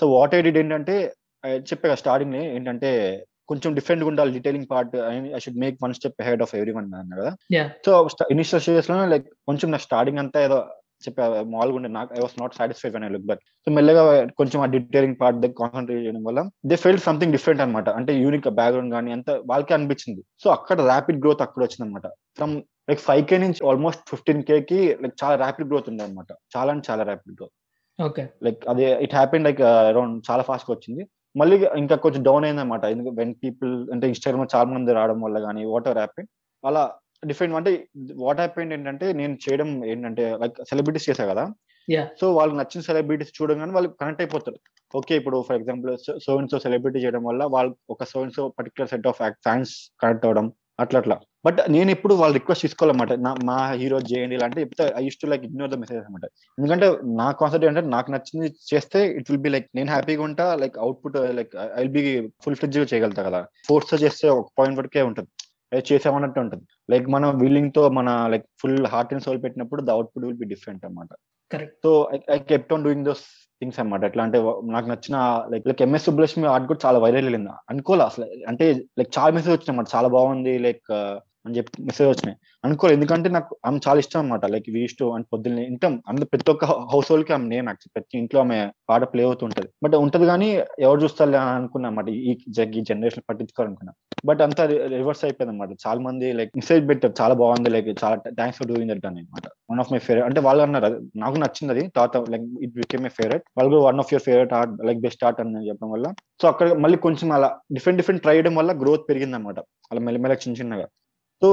[0.00, 1.14] సో వాట్ ఐ డిడ్ ఏంటంటే
[1.46, 2.90] చెప్పా స్టార్టింగ్ ఏంటంటే
[3.50, 4.92] కొంచెం డిఫరెంట్గా ఉండాలి detailing part
[5.36, 7.32] I should make one step head of every one అన్న కదా.
[7.86, 7.92] సో
[8.34, 10.58] ఇనిషియల్ స్టేజెస్లో లైక్ కొంచెం నా స్టార్టింగ్ అంతా ఏదో
[11.04, 14.02] చెప్పా మామూలుగా ఉండే నాకు ఐ వాస్ నాట్ సాటిస్ఫైడ్ అని లుక్ బట్ సో మెల్లగా
[14.40, 18.48] కొంచెం ఆ డీటెయిలింగ్ పార్ట్ దగ్గర కాన్సన్ట్రేట్ చేయడం వల్ల దే ఫెల్ట్ సంథింగ్ డిఫరెంట్ అనమాట అంటే యూనిక్
[18.58, 20.22] బ్యాక్గ్రౌండ్ కానీ అంత వాళ్ళకే అనిపించింది.
[20.42, 22.06] సో అక్కడ ర్యాపిడ్ గ్రోత్ అక్కడ వచ్చింది అనమాట
[22.38, 22.54] ఫ్రమ్
[22.90, 26.70] లైక్ ఫైవ్ కే నుంచి ఆల్మోస్ట్ ఫిఫ్టీన్ కే కి లైక్ చాలా ర్యాపిడ్ గ్రోత్ ఉంది అనమాట చాలా
[26.74, 27.56] అంటే చాలా ర్యాపిడ్ గ్రోత్
[27.98, 31.02] ఓకే లైక్ అదే ఇట్ హ్యాపెన్ లైక్ అరౌండ్ చాలా ఫాస్ట్గా వచ్చింది.
[31.36, 35.38] మళ్ళీ ఇంకా కొంచెం డౌన్ అయింది అనమాట ఎందుకంటే వెన్ పీపుల్ అంటే ఇన్స్టాగ్రామ్ చాలా మంది రావడం వల్ల
[35.40, 36.28] కానీ వాట్ ఎవర్ హ్యాపెన్
[36.64, 36.82] అలా
[37.26, 41.44] డిఫరెంట్ అంటే వాట్ హ్యాపెన్ ఏంటంటే నేను చేయడం ఏంటంటే లైక్ సెలబ్రిటీస్ చేశా కదా.
[42.20, 44.58] సో వాళ్ళకి నచ్చిన సెలబ్రిటీస్ చూడగానే వాళ్ళు కనెక్ట్ అయిపోతారు.
[44.94, 45.90] ఓకే ఇప్పుడు for example
[46.26, 49.72] so and so celebrity చేయడం వల్ల వాళ్ళు ఒక so and so particular set of fans
[50.02, 51.16] connect అవ్వడం అట్లా అట్లా.
[51.44, 53.12] బట్ నేను ఎప్పుడు వాళ్ళు రిక్వెస్ట్ తీసుకోవాలన్నమాట.
[53.26, 56.24] నా మా హీరో చేయండి ఇలాంటి చెప్తే I use to like ignore the message అనమాట
[56.58, 56.86] ఎందుకంటే
[57.20, 61.18] నా కాన్సెప్ట్ ఏంటంటే నాకు నచ్చింది చేస్తే ఇట్ విల్ బి లైక్ నేను హ్యాపీగా ఉంటా like output
[61.38, 62.04] like I will be
[62.44, 63.42] full ఫ్లెడ్జ్గా చేయగలుగుతా కదా.
[63.68, 65.30] ఫోర్స్ చేస్తే ఒక పాయింట్ వరకే ఉంటుంది.
[65.72, 66.64] అది చేసామన్నట్టు ఉంటుంది.
[66.92, 70.84] లైక్ మనం విల్లింగ్తో మన like full heart and soul పెట్టినప్పుడు the output will be different
[70.88, 71.10] అన్నమాట.
[71.50, 71.78] Correct.
[71.84, 71.92] So
[72.36, 73.24] I kept on doing those
[73.60, 74.02] things అన్నమాట.
[74.10, 74.38] ఎట్లా అంటే
[74.74, 75.16] నాకు నచ్చిన
[75.52, 78.26] like like MS Subbulakshmi art కూడా చాలా వైరల్ వెళ్ళింది అనుకోలే అసలు?
[78.52, 78.66] అంటే
[78.98, 79.94] లైక్ చాలా మెసేజ్ వచ్చినాయి అన్నమాట.
[79.96, 80.54] చాలా బాగుంది.
[80.66, 80.90] లైక్
[81.50, 82.36] అని చెప్పి మెసేజ్ వచ్చినాయి.
[82.64, 82.96] అనుకోలేదు.
[82.98, 86.64] ఎందుకంటే నాకు ఆమె చాలా ఇష్టం అనమాట లైక్ వీ అండ్ అని పొద్దున్నే ఇంటాం అందరు ప్రతి ఒక్క
[86.92, 88.58] హౌస్ హోల్డ్కి ఆమె నేమ్ యాక్చువల్ ప్రతి ఇంట్లో ఆమె
[88.90, 90.48] పాట ప్లే అవుతుంటది బట్ ఉంటది కానీ
[90.86, 93.92] ఎవరు చూస్తారు అనుకున్నా అనమాట ఈ జగ్ ఈ జనరేషన్ పట్టించుకోవాలనుకున్నా.
[94.28, 94.62] బట్ అంతా
[94.96, 97.14] రివర్స్ అయిపోయింది అనమాట చాలా మంది లైక్ మెసేజ్ పెట్టారు.
[97.20, 97.70] చాలా బాగుంది.
[97.76, 101.00] లైక్ చాలా థ్యాంక్స్ ఫర్ డూయింగ్ దట్ అని అనమాట వన్ ఆఫ్ మై ఫేవరెట్ అంటే వాళ్ళు అన్నారు
[101.24, 101.84] నాకు నచ్చింది అది.
[101.96, 105.24] తర్వాత like it became my favourite వాళ్ళు కూడా one of your favourite art like best
[105.28, 106.06] art అని చెప్పడం వల్ల.
[106.42, 109.60] సో అక్కడ మళ్ళీ కొంచెం అలా డిఫరెంట్ డిఫరెంట్ ట్రై చేయడం వల్ల గ్రోత్ పెరిగింది అనమాట
[109.92, 110.86] అలా మెల్లమెల్ల చిన్న చిన్నగా.
[111.42, 111.48] సో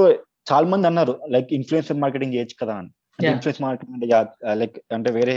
[0.52, 2.92] చాలా మంది అన్నారు లైక్ ఇన్ఫ్లుయెన్సర్ మార్కెటింగ్ చేయొచ్చు కదా అని.
[3.20, 4.08] ఇన్ఫ్లుయెన్స్ మార్కెటింగ్ అంటే
[4.62, 5.36] లైక్ అంటే వేరే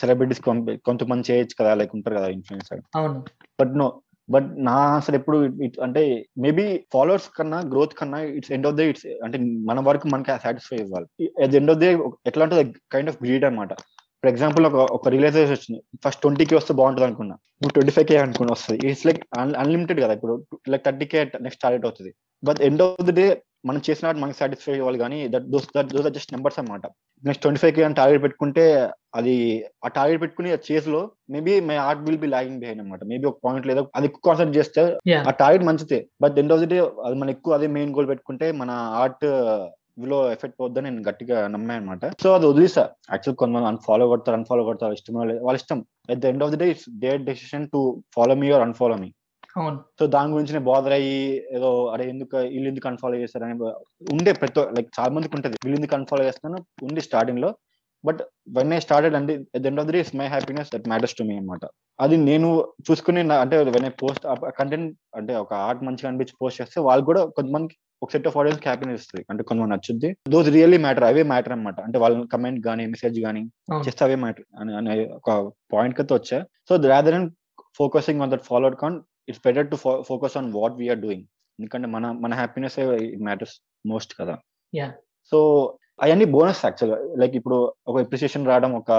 [0.00, 0.42] సెలబ్రిటీస్
[0.88, 2.82] కొంతమంది చేయొచ్చు కదా లైక్ ఉంటారు కదా ఇన్ఫ్లుయెన్సర్.
[3.00, 3.20] అవును.
[3.60, 3.86] బట్ నో
[4.28, 5.38] బట్ నా అసలు ఎప్పుడు
[5.86, 6.02] అంటే
[6.44, 10.78] మేబీ ఫాలోవర్స్ కన్నా గ్రోత్ కన్నా it's end of the it's అంటే మన వరకు మనకి సాటిస్ఫై
[10.84, 11.06] ఇవ్వాలి
[11.44, 11.90] ఎట్ ఎండ్ ఆఫ్ ద
[12.30, 13.72] ఎట్లా ఉంటుంది కైండ్ ఆఫ్ గ్రీడ్ అనమాట
[14.20, 17.34] ఫర్ ఎగ్జాంపుల్ ఒక ఒక రిలేషన్ వచ్చింది ఫస్ట్ ట్వంటీ కి వస్తే బాగుంటుంది అనుకున్నా.
[17.58, 18.78] ఇప్పుడు ట్వంటీ ఫైవ్ కే అనుకుని వస్తుంది.
[18.88, 19.20] ఇట్స్ లైక్
[19.62, 20.12] అన్లిమిటెడ్ కదా.
[20.18, 20.34] ఇప్పుడు
[20.72, 22.12] like thirty K next target అవుతుంది.
[22.42, 23.26] But end of the day
[23.66, 26.86] మనం చేసిన మనకి సాటిస్ఫై అవ్వాలి కానీ that those that those are just numbers అనమాట
[27.24, 28.64] నెక్స్ట్ ట్వంటీ ఫైవ్ కే అని టార్గెట్ పెట్టుకుంటే
[29.18, 29.34] అది
[29.84, 31.00] ఆ టార్గెట్ పెట్టుకుని చేస్లో
[31.34, 34.56] maybe my art will be lagging behind అనమాట మేబీ ఒక పాయింట్ లేదా అది ఎక్కువ కాన్సెప్ట్
[34.58, 34.82] చేస్తే
[35.28, 36.00] ఆ టార్గెట్ మంచిదే.
[36.24, 38.70] But end of the day అది మన ఎక్కువ అదే మెయిన్ గోల్ పెట్టుకుంటే మన
[39.02, 42.84] ఆర్ట్లో ఎఫెక్ట్ పోద్దని నేను గట్టిగా నమ్మాను అనమాట సో అది వదిలేసా.
[43.12, 45.14] యాక్చువల్ కొంతమంది అన్ఫాలో కొడతారు అన్ఫాలో కొడతారు ఇష్టం
[45.46, 45.78] వాళ్ళ ఇష్టం.
[46.14, 47.80] At the end of the day it's their decision to
[48.16, 49.08] follow me or unfollow me
[49.60, 49.78] అవును.
[49.98, 51.20] సో దాని గురించి నేను బాదర్ అయ్యి
[51.56, 53.54] ఏదో అరే ఎందుకు వీళ్ళు ఎందుకు అన్ఫాలో చేస్తారని
[54.14, 55.56] ఉండే ప్రతి లైక్ చాలా మందికి ఉంటది.
[55.64, 57.50] వీళ్ళు ఎందుకు అన్ఫాలో చేస్తాను ఉంది స్టార్టింగ్లో.
[58.04, 58.20] బట్
[58.56, 61.34] వెన్ ఐ స్టార్టెడ్ అంటే at end of the is my happiness that matters to me
[61.40, 61.64] అనమాట
[62.04, 62.48] అది నేను
[62.88, 64.24] చూసుకుని అంటే వెన్ ఐ పోస్ట్
[64.58, 68.60] కంటెంట్ అంటే ఒక ఆర్ట్ మంచిగా అనిపించి పోస్ట్ చేస్తే వాళ్ళు కూడా కొంతమందికి ఒక సెట్ ఆఫ్ ఆడియన్స్
[68.68, 69.24] హ్యాపీనెస్ ఇస్తుంది.
[69.30, 70.08] అంటే కొంతమంది నచ్చుద్ది.
[70.32, 73.42] దోస్ రియల్లీ మ్యాటర్ అవే మ్యాటర్ అనమాట అంటే వాళ్ళ కమెంట్ కానీ మెసేజ్ కానీ
[73.86, 75.30] చేస్తే అవే మ్యాటర్ అని అనే ఒక
[75.74, 76.40] పాయింట్కి వచ్చా.
[76.68, 77.28] So rather then
[77.80, 79.76] focusing on that followed count it's better to
[80.10, 81.24] focus on what we're doing
[81.58, 82.76] ఎందుకంటే మన మన హ్యాపీనెస్
[83.26, 83.56] మ్యాటర్స్
[83.92, 84.34] మోస్ట్ కదా.
[84.72, 84.90] Yeah.
[85.32, 85.38] సో
[86.04, 87.58] అవన్నీ బోనస్ యాక్చువల్గా లైక్ ఇప్పుడు
[87.90, 88.90] ఒక ఎప్రిసియేషన్ రావడం ఒక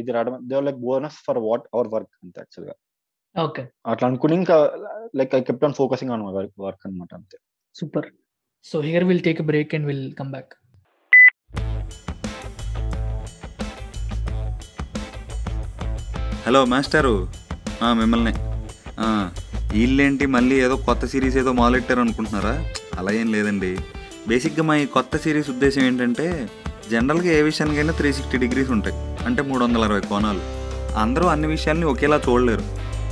[0.00, 2.74] ఇది రావడం they like bonus for what our work అంతే యాక్చువల్గా
[3.36, 3.62] ఓకే
[3.92, 4.56] అట్లా అనుకుని ఇంకా
[5.20, 6.22] like I kept on focusing on
[6.66, 7.36] work అనమాట అంతే.
[7.74, 8.06] Super
[8.64, 10.54] so here will take break and will come back
[16.46, 17.14] hello మాస్టారు
[18.00, 18.32] మిమ్మల్ని.
[19.76, 22.64] వీళ్ళేంటి మళ్ళీ ఏదో కొత్త సిరీస్ ఏదో మొదలెట్టారు అనుకుంటున్నారా?
[22.98, 23.78] అలా ఏం లేదండి.
[24.28, 26.48] బేసిక్గా మా ఈ కొత్త సిరీస్ ఉద్దేశం ఏంటంటే
[26.90, 29.26] జనరల్గా ఏ విషయానికైనా త్రీ సిక్స్టీ డిగ్రీస్ ఉంటాయి.
[29.26, 30.40] అంటే మూడు వందల అరవై కోణాలు.
[30.98, 32.62] అందరూ అన్ని విషయాల్ని ఒకేలా చూడలేరు.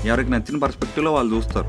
[0.06, 1.66] ఎవరికి నచ్చిన పర్స్పెక్టివ్లో వాళ్ళు చూస్తారు.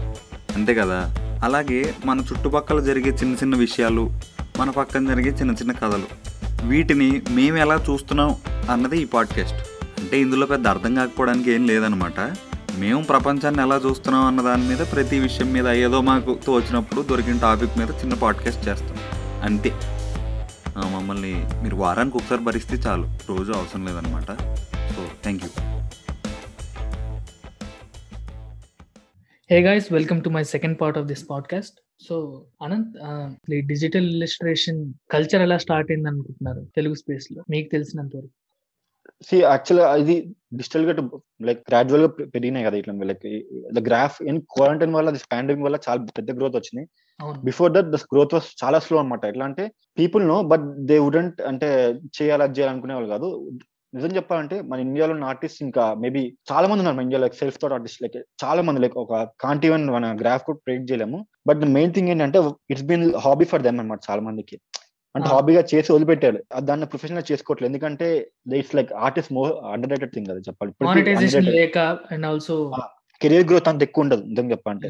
[0.56, 1.16] అంతే కదా?
[1.44, 4.14] అలాగే మన చుట్టుపక్కల జరిగే చిన్న చిన్న విషయాలు
[4.60, 6.36] మన పక్కన జరిగే చిన్న చిన్న కథలు
[6.68, 8.36] వీటిని మేము ఎలా చూస్తున్నాం
[8.72, 9.58] అన్నది ఈ పాడ్కాస్ట్
[10.00, 12.36] అంటే ఇందులో పెద్ద అర్థం కాకపోవడానికి ఏం లేదనమాట
[12.80, 17.78] మేము ప్రపంచాన్ని ఎలా చూస్తున్నాం అన్న దాని మీద ప్రతి విషయం మీద ఏదో మాకు తోచినప్పుడు దొరికిన టాపిక్
[17.78, 18.98] మీద చిన్న పాడ్కాస్ట్ చేస్తాం.
[19.42, 19.72] అంతే.
[20.78, 21.34] మమ్మల్ని
[21.64, 23.08] మీరు వారానికి ఒకసారి భరిస్తే చాలు.
[23.30, 24.28] రోజు అవసరం లేదనమాట
[24.94, 25.50] so thank you
[29.52, 31.76] hey guys welcome to my second part of this podcast
[32.10, 36.68] so Anant ఈ డిజిటల్ ఇలిస్ట్రేషన్ కల్చర్ ఎలా స్టార్ట్ అయింది అనుకుంటున్నారు?
[36.76, 37.44] తెలుగు స్పేస్లో.
[37.50, 38.45] మీకు తెలిసినంత వరకు
[39.28, 40.16] సి యాక్చువల్గా ఇది
[40.60, 40.94] డిజిటల్గా
[41.48, 43.26] లైక్ గ్రాడ్యువల్గా పెరిగినాయి కదా ఇట్లా like
[43.78, 46.84] the graph in quarantine వల్ల దిస్ పాండమిక్ వల్ల చాలా పెద్ద గ్రోత్ వచ్చింది.
[47.50, 49.64] Before that this growth was చాలా స్లో అనమాట ఎట్లా అంటే
[50.00, 51.70] people know but they wouldn't అంటే
[52.18, 53.30] చేయాలి అది చేయాలనుకునే వాళ్ళు కాదు.
[53.94, 57.60] నిజం చెప్పాలంటే మన ఇండియాలో ఉన్న ఆర్టిస్ట్ ఇంకా మేబీ చాలా మంది ఉన్నారు మన ఇండియాలో like self
[57.62, 61.20] taught artist like చాలా మంది లైక్ ఒక కాంట్ ఈవెన్ మన గ్రాఫ్ కూడా ప్రేక్ చేయలేము.
[61.50, 62.40] బట్ మెయిన్ థింగ్ ఏంటంటే
[62.74, 64.58] it's been hobby for them అనమాట చాలా మందికి.
[65.16, 65.30] అంటే.
[65.30, 66.40] హాబీగా చేసి వదిలిపెట్టారు.
[66.54, 67.70] అది దాన్ని ప్రొఫెషనల్ చేసుకోవట్లేదు.
[67.72, 68.08] ఎందుకంటే
[68.56, 69.52] it's like artist more
[69.92, 70.72] underrated thing కదా చెప్పాలి.
[73.22, 74.24] కెరియర్ గ్రోత్ అంత ఎక్కువ ఉండదు.
[74.24, 74.88] నిజం చెప్పాలంటే.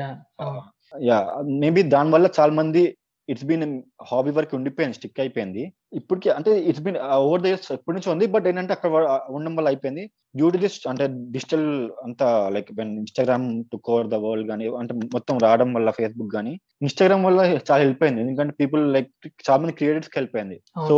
[1.01, 1.17] యా
[1.59, 2.83] మేబీ దాని వల్ల చాలా మంది
[3.29, 3.65] ఇట్స్ బీన్
[4.07, 5.63] హాబీ వరకు ఉండిపోయింది స్టిక్ అయిపోయింది.
[5.99, 8.25] ఇప్పటికి అంటే it's been over the years ఎప్పటి నుంచి ఉంది.
[8.33, 8.91] బట్ ఏంటంటే అక్కడ
[9.35, 10.03] ఉండడం వల్ల అయిపోయింది.
[10.37, 11.05] డ్యూ టు దిస్ అంటే
[11.35, 11.67] డిజిటల్
[12.05, 16.53] అంతా like Instagram to cover the world కానీ అంటే మొత్తం రావడం వల్ల ఫేస్బుక్ కానీ
[16.85, 18.21] ఇన్స్టాగ్రామ్ వల్ల చాలా హెల్ప్ అయింది.
[18.25, 19.11] ఎందుకంటే పీపుల్ లైక్
[19.47, 20.57] చాలా మంది క్రియేటర్స్కి హెల్ప్ అయింది.
[20.89, 20.97] సో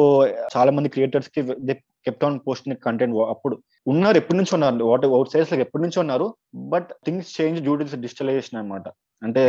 [0.56, 1.44] చాలా మంది క్రియేటర్స్కి
[2.08, 3.56] కెప్ట్ ఆన్ పోస్ట్ కంటెంట్ అప్పుడు
[3.94, 4.86] ఉన్నారు ఎప్పటి నుంచి ఉన్నారు?
[4.92, 6.28] వాట్ అవుట్ సైడ్స్ లైక్ ఎప్పటి నుంచి ఉన్నారు?
[6.74, 8.88] But things change due to digitalization అనమాట
[9.22, 9.44] అంటే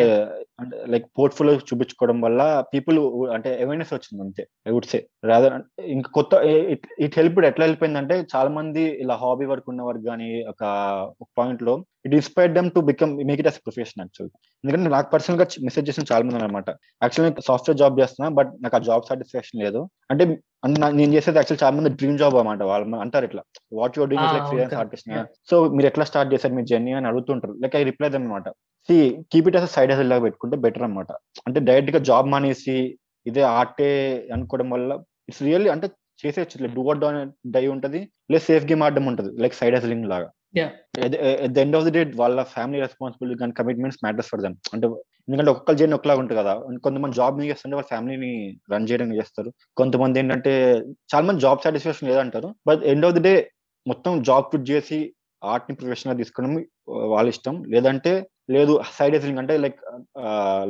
[0.61, 2.99] అంటే లైక్ పోర్ట్ఫోలియో చూపించుకోవడం వల్ల పీపుల్
[3.35, 5.55] అంటే అవేర్నెస్ వచ్చింది అంతే ఐ వుడ్ సే రాదర్
[5.89, 6.33] ఇంకా కొత్త
[7.05, 10.63] ఇట్ హెల్ప్ ఎట్లా అయిందంటే చాలా మంది ఇలా హాబీ వర్క్ ఉన్న వారికి కానీ ఒక
[11.39, 11.75] పాయింట్లో
[12.07, 14.31] it inspire them to become make it as profession actual
[14.65, 16.69] ఎందుకంటే నాకు పర్సనల్గా మెసేజ్ చేసిన చాలా మంది అనమాట
[17.03, 19.83] యాక్చువల్లీ సాఫ్ట్వేర్ జాబ్ చేస్తున్నా బట్ నాకు ఆ జాబ్ సాటిస్ఫాక్షన్ లేదు.
[20.11, 20.25] అంటే
[20.99, 24.47] నేను చేసేది యాక్చువల్ చాలా మంది డ్రీమ్ జాబ్ అనమాట వాళ్ళు అంటారు ఇట్లా what your Ah, like
[24.49, 24.75] freelance.
[24.75, 25.11] Artist.
[25.51, 27.55] So మీరు ఎట్లా స్టార్ట్ చేశారు మీ జర్నీ అని అడుగుతుంటారు.
[27.63, 28.49] లైక్ ఐ రిప్లై దమ్ అనమాట
[29.33, 31.13] కీప్ ఇట్ అస్ సైడ్ హెల్ లాగా పెట్టుకుంటే బెటర్ అనమాట
[31.47, 32.77] అంటే డైరెక్ట్గా జాబ్ మానేసి
[33.27, 33.91] ఇదే ఆర్టే
[34.35, 34.93] అనుకోవడం వల్ల
[35.29, 35.87] ఇట్స్ రియల్లీ అంటే
[36.21, 36.67] చేసేయచ్చు.
[36.77, 37.19] డూ వాట్ డౌన్
[37.55, 38.01] డై ఉంటది.
[38.31, 39.31] లేదా సేఫ్ గేమ్ ఆడడం ఉంటది.
[39.43, 40.29] లైక్ సైడ్ హెస్లింగ్ లాగా.
[41.55, 44.87] The end of the day వాళ్ళ ఫ్యామిలీ రెస్పాన్సిబిలిటీ కానీ కమిట్మెంట్స్ మ్యాటర్స్ ఫర్ దమ్ అంటే
[45.29, 46.53] ఎందుకంటే ఒక్కొక్క జర్నీ ఒకలాగా ఉంటుంది కదా.
[46.85, 48.33] కొంతమంది జాబ్ మీద చేస్తుంటే వాళ్ళ ఫ్యామిలీని
[48.73, 49.51] రన్ చేయడం చేస్తారు.
[49.77, 50.53] కొంతమంది ఏంటంటే
[51.13, 52.49] చాలా మంది జాబ్ సాటిస్ఫాక్షన్ లేదంటారు.
[52.69, 53.35] But end of the day
[53.87, 54.99] మొత్తం జాబ్ క్విట్ చేసి
[55.43, 56.55] ఆర్ట్ని ప్రొఫెషనల్గా తీసుకోవడం
[57.15, 57.57] వాళ్ళ ఇష్టం.
[57.75, 58.13] లేదంటే
[58.49, 59.81] లేదు సైడ్ హెస్లింగ్ అంటే like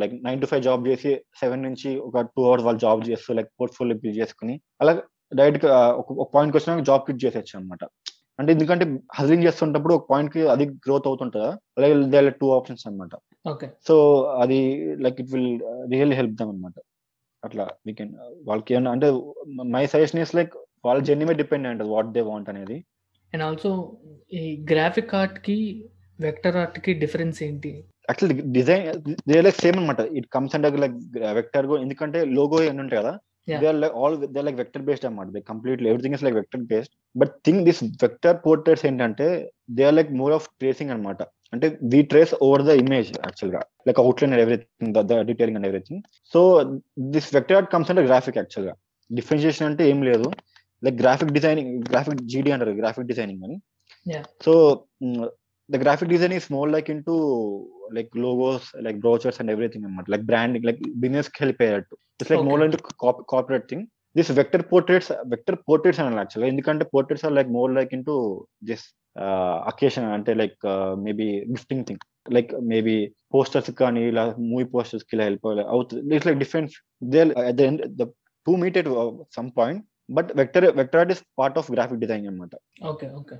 [0.01, 1.11] like nine to five job చేసి
[1.41, 4.95] సెవెన్ నుంచి ఒక టూ అవర్స్ వాళ్ళు జాబ్ చేస్తూ లైక్ పోర్ట్ఫోలియో బిల్డ్ చేసుకుని అలా
[5.35, 5.67] డైరెక్ట్
[6.01, 7.85] ఒక పాయింట్ వచ్చినా జాబ్ క్విట్ చేసేచ్చు అనమాట
[8.39, 11.49] అంటే ఎందుకంటే హజిలింగ్ చేస్తుంటప్పుడు ఒక పాయింట్కి అది గ్రోత్ అవుతుంటుందా?
[11.79, 13.15] అలాగే దే టూ ఆప్షన్స్ అన్నమాట.
[13.51, 13.95] ఓకే సో
[14.43, 14.59] అది
[15.05, 15.53] like it will
[15.93, 16.75] really help them అనమాట
[17.43, 18.13] అట్లా వీ కెన్
[18.49, 19.09] వాళ్ళకి ఏమన్నా అంటే
[19.75, 22.77] మై సజెషన్ ఇస్ లైక్ వాళ్ళ జర్నీ మీద డిపెండ్ ఉంటుంది వాట్ దే వాంట్ అనేది.
[23.33, 23.71] అండ్ ఆల్సో
[24.33, 25.59] ఈ గ్రాఫిక్ ఆర్ట్కి
[26.27, 27.71] వెక్టర్ ఆర్ట్కి డిఫరెన్స్ ఏంటి?
[28.11, 28.85] Actually design
[29.31, 30.97] they like same అనమాట it comes under like
[31.39, 33.13] vector ఎందుకంటే లోగో అన్ని ఉంటాయి కదా.
[33.61, 36.65] They are like all they like vector based అనమాట they completely everything is like vector
[36.73, 39.29] based but thing this vector portraits ఏంటంటే
[39.79, 41.23] they are like more of tracing అనమాట
[41.55, 43.61] అంటే we trace over the image యాక్చువల్గా.
[43.89, 46.03] Like outline and everything the detailing and everything
[46.35, 46.41] so
[47.15, 48.75] this vector art comes under graphic యాక్చువల్గా.
[49.11, 50.29] Differentiation అంటే ఏం లేదు.
[50.87, 53.57] Like graphic designing graphic GD అంటారు graphic designing అని.
[54.45, 54.53] So
[55.70, 57.14] the graphic design is more like into
[57.98, 62.32] like logos like brochures and everything అన్నమాట like branding like business కి help అయ్యేటట్టు it's
[62.32, 62.68] like more Okay.
[62.70, 63.82] into corp- corporate thing
[64.16, 68.16] this vector portraits vector portraits అనాలి యాక్చువల్గా ఎందుకంటే portraits are like more like into
[68.70, 68.82] this
[69.16, 70.60] uh, occasion అంటే like
[71.06, 72.04] maybe gifting thing
[72.38, 72.96] like maybe
[73.36, 76.76] posters కానీ ఇలా movie posters కి ఇలా help అవుతుంది it's like different
[77.14, 78.10] they at the end the
[78.48, 78.92] two meet at
[79.38, 79.82] some point
[80.18, 82.54] but vector vector art is part of graphic design అనమాట
[82.94, 83.38] okay okay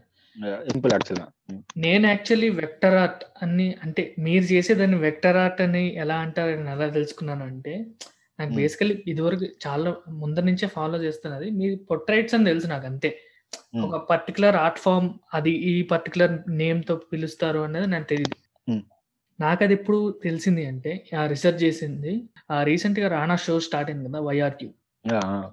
[0.69, 1.27] simple యాక్చువల్గా
[1.85, 6.87] నేను actually vector art అని అంటే మీరు చేసేదాన్ని వెక్టర్ ఆర్ట్ అని ఎలా అంటారు నేను ఎలా
[6.97, 7.75] తెలుసుకున్నాను అంటే
[8.39, 8.53] నాకు.
[8.55, 11.49] బేసికలీ ఇదివరకు చాలా ముందర నుంచే ఫాలో చేస్తున్నది.
[11.51, 13.11] మీ పొట్రైట్స్ అని తెలుసు నాకు అంతే.
[13.85, 18.37] ఒక పర్టికులర్ ఆర్ట్ ఫామ్ అది ఈ పర్టికులర్ నేమ్తో పిలుస్తారు అనేది నాకు తెలియదు.
[19.39, 22.13] నాకు అది ఎప్పుడు తెలిసింది అంటే ఆ రీసెర్చ్ చేసింది
[22.51, 24.71] ఆ రీసెంట్గా రానా షో స్టార్ట్ అయింది కదా వైఆర్క్యూ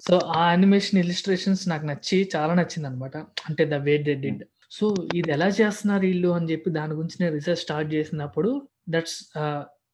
[0.08, 3.16] సో ఆ యానిమేషన్ ఇలిస్ట్రేషన్స్ నాకు నచ్చి చాలా నచ్చింది అనమాట
[3.50, 4.44] అంటే the way they did.
[4.72, 8.50] So ఇది ఎలా చేస్తున్నారు వీళ్ళు అని చెప్పి దాని గురించి నేను రీసెర్చ్ స్టార్ట్ చేసినప్పుడు
[8.90, 9.18] that's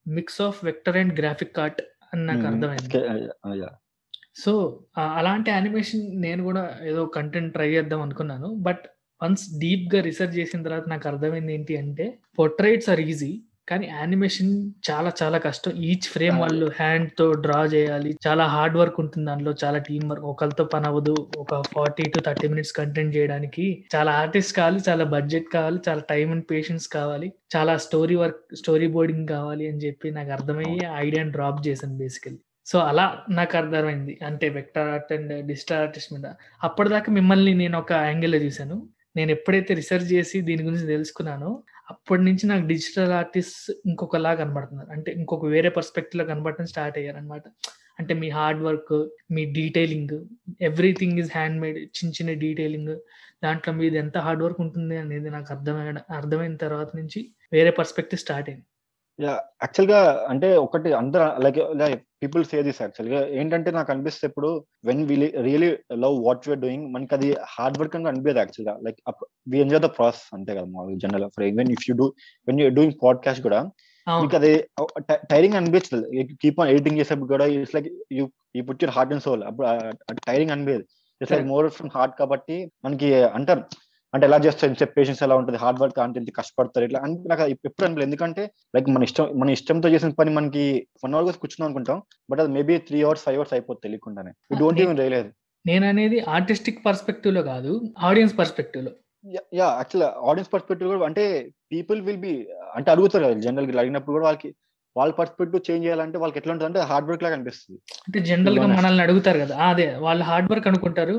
[0.06, 1.82] mix of vector and graphic art
[2.14, 2.90] అని నాకు అర్థమైంది.
[4.44, 4.52] సో
[5.20, 8.50] అలాంటి యానిమేషన్ నేను కూడా ఏదో కంటెంట్ ట్రై చేద్దాం అనుకున్నాను.
[8.68, 8.84] బట్
[9.24, 13.32] వన్స్ డీప్గా రీసెర్చ్ చేసిన తర్వాత నాకు అర్థమైంది ఏంటి అంటే పొట్రైట్స్ ఆర్ ఈజీ
[13.72, 15.72] కానీ యానిమేషన్ చాలా చాలా కష్టం.
[15.72, 16.40] Each frame.
[16.40, 18.18] వాళ్ళు హ్యాండ్తో డ్రా చేయాలి.
[18.28, 20.26] చాలా హార్డ్ వర్క్ ఉంటుంది దానిలో చాలా టీం వర్క్.
[20.26, 21.16] ఒకరితో పని అవ్వదు.
[21.38, 23.86] ఒక forty to thirty minutes content చేయడానికి.
[23.96, 27.34] చాలా ఆర్టిస్ట్ కావాలి చాలా బడ్జెట్ కావాలి చాలా టైం అండ్ పేషెన్స్ కావాలి.
[27.56, 32.80] చాలా స్టోరీ వర్క్ స్టోరీ బోర్డింగ్ కావాలి అని చెప్పి నాకు అర్థమయ్యి ఐడియాని డ్రాప్ చేశాను బేసికలీ సో
[32.80, 34.20] అలా నాకు అర్థమైంది.
[34.26, 36.34] అంటే vector art and digital artist మీద.
[36.64, 38.88] అప్పటిదాకా మిమ్మల్ని నేను ఒక యాంగిల్లో చూశాను.
[39.16, 44.90] నేను ఎప్పుడైతే రీసెర్చ్ చేసి దీని గురించి తెలుసుకున్నానో అప్పటి నుంచి నాకు డిజిటల్ ఆర్టిస్ట్ ఇంకొకలా కనబడుతున్నారు.
[44.92, 47.44] అంటే ఇంకొక వేరే పర్స్పెక్టివ్లో కనబడటం స్టార్ట్ అయ్యారు అనమాట
[48.00, 48.94] అంటే మీ hard work
[49.32, 50.16] me detailing
[50.62, 52.94] everything is hand made చిన్న చిన్న డీటెయిలింగ్
[53.44, 57.22] దాంట్లో మీది ఎంత హార్డ్ వర్క్ ఉంటుంది అనేది నాకు అర్థమైన అర్థమైన తర్వాత నుంచి
[57.54, 58.66] వేరే పర్స్పెక్టివ్ స్టార్ట్ అయింది.
[59.22, 64.50] యాక్చువల్గా అంటే ఒకటి అందరూ like like people say this యాక్చువల్గా ఏంటంటే నాకు అనిపిస్తే ఇప్పుడు
[64.86, 65.70] when we really
[66.04, 68.74] love what you're doing మనకి అది హార్డ్ వర్క్ అని అనిపించదు యాక్చువల్గా.
[68.86, 69.00] Like
[69.48, 72.08] we enjoy the process అంతే కదా మామూలు general for even if you do
[72.48, 73.62] when you doing podcast కూడా
[74.08, 74.52] మీకు అది
[75.32, 76.00] టైరింగ్ అనిపించదు
[76.42, 78.24] కీప్ ఆన్ ఎడిటింగ్ చేసేప్పుడు కూడా it's like you
[78.56, 79.68] you put your heart and soul అప్పుడు
[80.26, 80.86] టైరింగ్ అనిపించదు
[81.22, 82.56] it's like more from heart కాబట్టి
[82.86, 83.64] మనకి అంటారు
[84.14, 87.44] అంటే ఎలా చేస్తారు చెప్పి పేషెన్స్ ఎలా ఉంటుంది హార్డ్ వర్క్ అంటే ఇంత కష్టపడతారు ఇట్లా అంటే నాకు
[87.68, 88.44] ఎప్పుడు అనిపించలేదు ఎందుకంటే
[88.76, 90.66] లైక్ మన ఇష్టం మన ఇష్టంతో చేసిన పని మనకి
[91.04, 92.00] వన్ అవర్ కూర్చున్నాం అనుకుంటాం
[92.32, 94.34] బట్ అది maybe three hours five hours అయిపోతుంది తెలియకుండానే.
[94.52, 95.30] యూ డోంట్ ఈవెన్ రియలైజ్
[95.66, 97.72] నేను అనేది ఆర్టిస్టిక్ పర్స్పెక్టివ్లో కాదు
[98.10, 98.92] ఆడియన్స్ పర్స్పెక్టివ్లో.
[99.26, 101.24] యా యాక్చువల్ ఆడియన్స్ పర్స్పెక్టివ్ కూడా అంటే
[101.72, 102.34] పీపుల్ విల్ బి
[102.78, 104.50] అంటే అడుగుతారు కదా జనరల్గా అడిగినప్పుడు కూడా వాళ్ళకి
[104.96, 107.80] వాళ్ళ పర్స్పెక్టివ్ చేంజ్ చేయాలంటే వాళ్ళకి ఎట్లా ఉంటుంది అంటే హార్డ్ వర్క్ లాగా అనిపిస్తుంది.
[108.08, 108.66] అంటే జనరల్గా.
[108.80, 109.56] మనల్ని అడుగుతారు కదా.
[109.70, 111.16] అదే వాళ్ళు హార్డ్ వర్క్ అనుకుంటారు.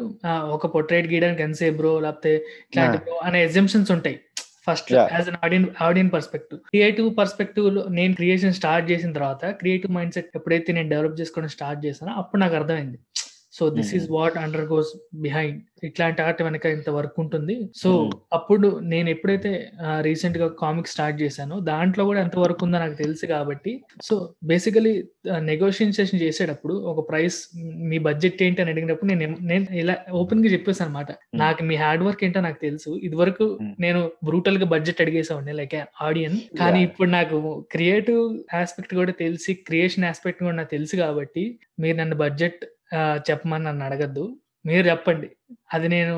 [0.57, 2.35] ఒక పొట్రేట్ గీయడానికి ఎంతసేపు బ్రో లేకపోతే
[2.67, 2.99] ఇట్లాంటి.
[2.99, 4.19] బ్రో అనే ఎగ్జంప్షన్స్ ఉంటాయి.
[4.67, 4.91] First.
[4.93, 10.29] As an audience audience perspective creative పర్స్పెక్టివ్లో నేను క్రియేషన్ స్టార్ట్ చేసిన తర్వాత క్రియేటివ్ మైండ్ సెట్
[10.35, 12.99] ఎప్పుడైతే నేను డెవలప్ చేసుకోవడం స్టార్ట్ చేశానో అప్పుడు నాకు అర్థమైంది.
[13.53, 14.05] So this is.
[14.13, 14.91] What under goes
[15.23, 18.11] behind ఇట్లాంటి ఆర్ట్ వెనక ఇంత వర్క్ ఉంటుంది సో Mhm.
[18.37, 19.51] అప్పుడు నేను ఎప్పుడైతే
[20.07, 23.73] రీసెంట్గా కామిక్ స్టార్ట్ చేశానో దాంట్లో కూడా ఎంత వర్క్ ఉందో నాకు తెలుసు కాబట్టి
[24.07, 24.17] సో
[24.51, 24.93] బేసికలీ
[25.49, 27.39] నెగోషియేషన్ చేసేటప్పుడు ఒక ప్రైస్
[27.91, 31.11] మీ బడ్జెట్ ఏంటి అని అడిగినప్పుడు నేను నేను ఇలా ఓపెన్గా చెప్పేసి అనమాట
[31.43, 33.73] నాకు మీ హార్డ్ వర్క్ ఏంటో నాకు తెలుసు ఇది వరకు Hmm.
[33.81, 36.81] నేను బ్రూటల్గా బడ్జెట్ అడిగేసామండి లైక్ ఆడియన్ కానీ.
[36.89, 37.37] ఇప్పుడు నాకు
[37.75, 38.23] క్రియేటివ్
[38.57, 41.45] ఆస్పెక్ట్ కూడా తెలిసి క్రియేషన్ ఆస్పెక్ట్ కూడా నాకు తెలుసు కాబట్టి
[41.83, 42.63] మీరు నన్ను బడ్జెట్
[43.31, 44.25] చెప్పమని నన్ను అడగద్దు.
[44.67, 45.29] మీరు చెప్పండి.
[45.75, 46.17] అది నేను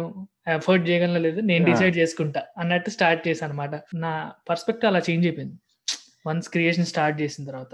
[0.48, 1.64] ఎఫర్ట్ చేయగలను లేదు నేను.
[1.64, 2.40] డిసైడ్ చేసుకుంటా.
[2.58, 4.12] అన్నట్టు స్టార్ట్ చేశాను అనమాట నా
[4.50, 5.56] పర్స్పెక్టివ్ అలా చేంజ్ అయిపోయింది.
[6.26, 7.72] వన్స్ క్రియేషన్ స్టార్ట్ చేసిన తర్వాత.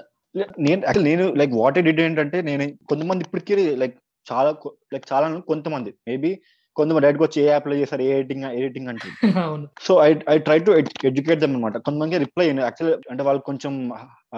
[0.59, 3.97] నేను నేను లైక్ వాట్ ఐ డిడ్ ఏంటంటే నేను కొంతమంది ఇప్పటికీ లైక్
[4.33, 4.51] చాలా
[4.95, 6.31] లైక్ చాలా కొంతమంది మేబీ
[6.77, 9.09] కొంతమంది డైరెక్ట్ వచ్చి ఏ యాప్లో చేస్తారు ఏ ఎడిటింగ్ ఎడిటింగ్ అంటే
[9.41, 9.69] అవును.
[9.81, 10.71] So I I try to
[11.05, 13.73] educate them అనమాట కొంతమందికి రిప్లై అయ్యాను యాక్చువల్ అంటే వాళ్ళు కొంచెం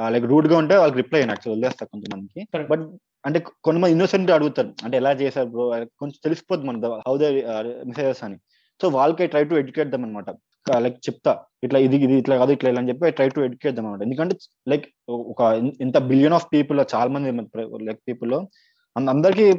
[0.08, 2.42] లైక్ రూడ్గా ఉంటే వాళ్ళకి రిప్లై అయ్యాను యాక్చువల్ వదిలేస్తా కొంతమందికి.
[2.70, 2.84] బట్
[3.26, 4.70] అంటే కొంతమంది ఇన్నోసెంట్ అడుగుతారు.
[4.84, 5.64] అంటే ఎలా చేశారు బ్రో
[6.00, 7.28] కొంచెం తెలిసిపోద్ది మన హౌ ద
[7.90, 8.38] మెసేజెస్ అని.
[8.82, 10.30] సో వాళ్ళకి ట్రై టు ఎడ్యుకేట్ దమ్ అనమాట
[10.84, 11.32] లైక్ చెప్తా.
[11.64, 14.34] ఇట్లా ఇది ఇది ఇట్లా కాదు ఇట్లా ఇలా అని చెప్పి ట్రై టు ఎడ్యుకేట్ దమ్ అనమాట ఎందుకంటే
[14.72, 14.86] లైక్
[15.32, 15.40] ఒక
[15.86, 17.32] ఇంత బిలియన్ ఆఫ్ పీపుల్ చాలా మంది
[17.88, 18.34] లైక్ పీపుల్
[18.96, 19.50] అందరికి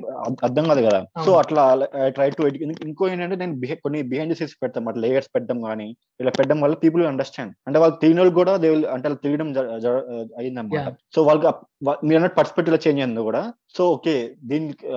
[0.43, 1.06] అర్థం కాదు కదా.
[1.26, 1.32] సో.
[1.34, 2.43] అట్లా ట్రై టు
[2.86, 7.06] ఇంకో ఏంటంటే నేను కొన్ని బిహైండ్ సీన్స్ పెడతాం అట్లా లేయర్స్ పెట్టడం కానీ ఇలా పెట్టడం వల్ల పీపుల్
[7.06, 9.48] అండర్స్టాండ్ అంటే వాళ్ళు వాళ్ళు కూడా will- అంటే వాళ్ళు తెలియడం
[10.38, 10.93] అయిందన్నమాట.
[11.15, 11.48] సో వాళ్ళకి
[12.06, 13.54] మీరు అన్నట్టు పర్స్పెక్టివ్ చేంజ్ అయింది కూడా.
[13.78, 14.88] సో ఓకే దీనికి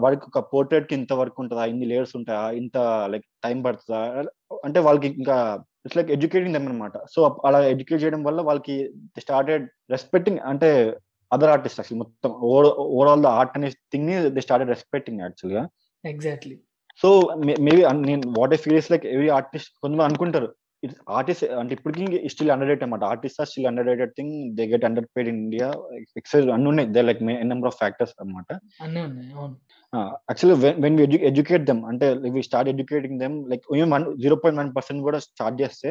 [0.00, 1.64] వాడికి ఒక పోర్ట్రేట్కి ఇంత వర్క్ ఉంటుందా?
[1.64, 2.50] ఇన్ని లేయర్స్ ఉంటాయా?
[2.50, 4.24] ఇంత లైక్ టైం పడుతుందా?
[4.64, 9.68] అంటే వాళ్ళకి ఇంకా ఇట్స్ లైక్ ఎడ్యుకేటింగ్ దమ్ అనమాట సో అలా ఎడ్యుకేట్ చేయడం వల్ల వాళ్ళకి స్టార్టెడ్
[9.90, 10.96] రెస్పెక్టింగ్ అంటే
[11.32, 12.30] అదర్ ఆర్టిస్ట్ అసలు మొత్తం
[12.90, 15.62] ఓవరాల్ ద ఆర్ట్ అనే థింగ్ని దే స్టార్టెడ్ రెస్పెక్టింగ్ యాక్చువల్గా
[16.04, 16.56] ఎగ్జాక్ట్లీ
[17.00, 17.08] సో
[17.66, 17.76] మేబీ
[18.08, 20.48] నేను what I feel like every artist కొంతమంది అనుకుంటారు
[21.16, 25.28] ఆర్టిస్ట్ అంటే ఇప్పటికీ స్టిల్ అండర్ రేట్ అనమాట artist are still underrated thing they get underpaid
[25.32, 25.66] in India
[26.20, 28.48] excise అన్ని ఉన్నాయి they like number of factors అనమాట
[28.84, 29.54] అన్నీ ఉన్నాయి అవును.
[30.28, 34.70] Actually when we educate them అంటే we start educating them like one zero point one
[34.76, 35.90] percent కూడా start చేస్తే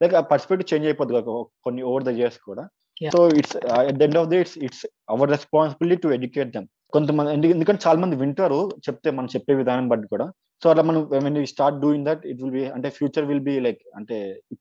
[0.00, 2.64] like ఆ పర్స్పెక్టివ్ చేంజ్ అయిపోతుంది కదా కొన్ని ఓవర్ ద ఇయర్స్ కూడా.
[3.00, 3.12] Yeah.
[3.12, 3.54] So it's
[3.92, 7.98] the end of the it's it's our responsibility to educate them కొంతమంది ఎందు- ఎందుకంటే చాలా
[8.00, 10.26] మంది వింటారు చెప్తే మనం చెప్పే విధానం బట్టి కూడా.
[10.62, 13.82] సో అట్లా మనం when start doing that it will be అంటే ఫ్యూచర్ విల్ బి లైక్
[13.96, 14.16] అంటే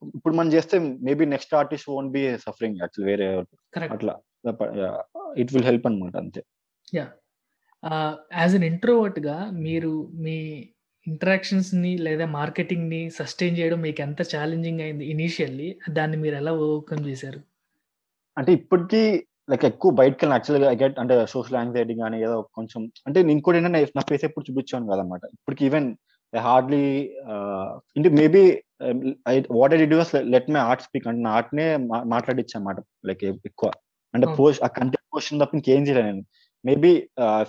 [0.10, 3.28] ఇప్పుడు మనం చేస్తే maybe next artist won't be suffering actual వేరే
[3.90, 4.16] అట్లా
[5.38, 6.42] ఇట్ విల్ హెల్ప్ అనమాట అంతే.
[8.36, 10.38] యాజ్ అన్ ఇంట్రోవర్ట్గా మీరు మీ
[11.08, 17.42] ఇంటరాక్షన్స్ని లేదా మార్కెటింగ్ని సస్టైన్ చేయడం మీకు ఎంత ఛాలెంజింగ్ అయింది ఇనీషియల్లీ దాన్ని మీరు ఎలా ఓవర్కమ్ చేశారు?
[18.38, 19.02] అంటే ఇప్పటికీ
[19.50, 23.58] లైక్ ఎక్కువ బయటకి వెళ్ళిన యాక్చువల్గా గెట్ అంటే సోషల్ యాంగ్జైటీ కానీ ఏదో కొంచెం అంటే నేను ఇంకోటి
[23.58, 25.22] ఏంటంటే నా ఫేస్ ఎప్పుడు చూపించాను కదనమాట.
[25.34, 25.88] ఇప్పటికి ఈవెన్
[26.34, 26.84] హార్డ్లీ
[27.98, 28.42] అంటే maybe
[29.60, 29.96] what I did
[30.34, 31.66] let my art speak అంటే నా ఆర్ట్ నే
[32.16, 33.70] మాట్లాడిచ్చా అనమాట లైక్ ఎక్కువ.
[34.14, 34.36] అంటే Oh.
[34.38, 36.22] పోస్ట్ ఆ కంటెంట్ పోస్ట్ తప్ప ఇంకేం చేయలేదు నేను.
[36.68, 36.92] మేబీ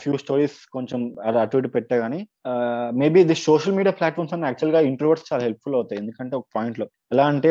[0.01, 2.21] ఫ్యూ స్టోరీస్ కొంచెం అలా అటు ఇటు పెట్టా కానీ
[3.01, 6.01] maybe the social media platforms అన్న యాక్చువల్గా ఇంట్రోవర్ట్స్ చాలా హెల్ప్ఫుల్ అవుతాయి.
[6.03, 7.51] ఎందుకంటే ఒక పాయింట్లో ఎలా అంటే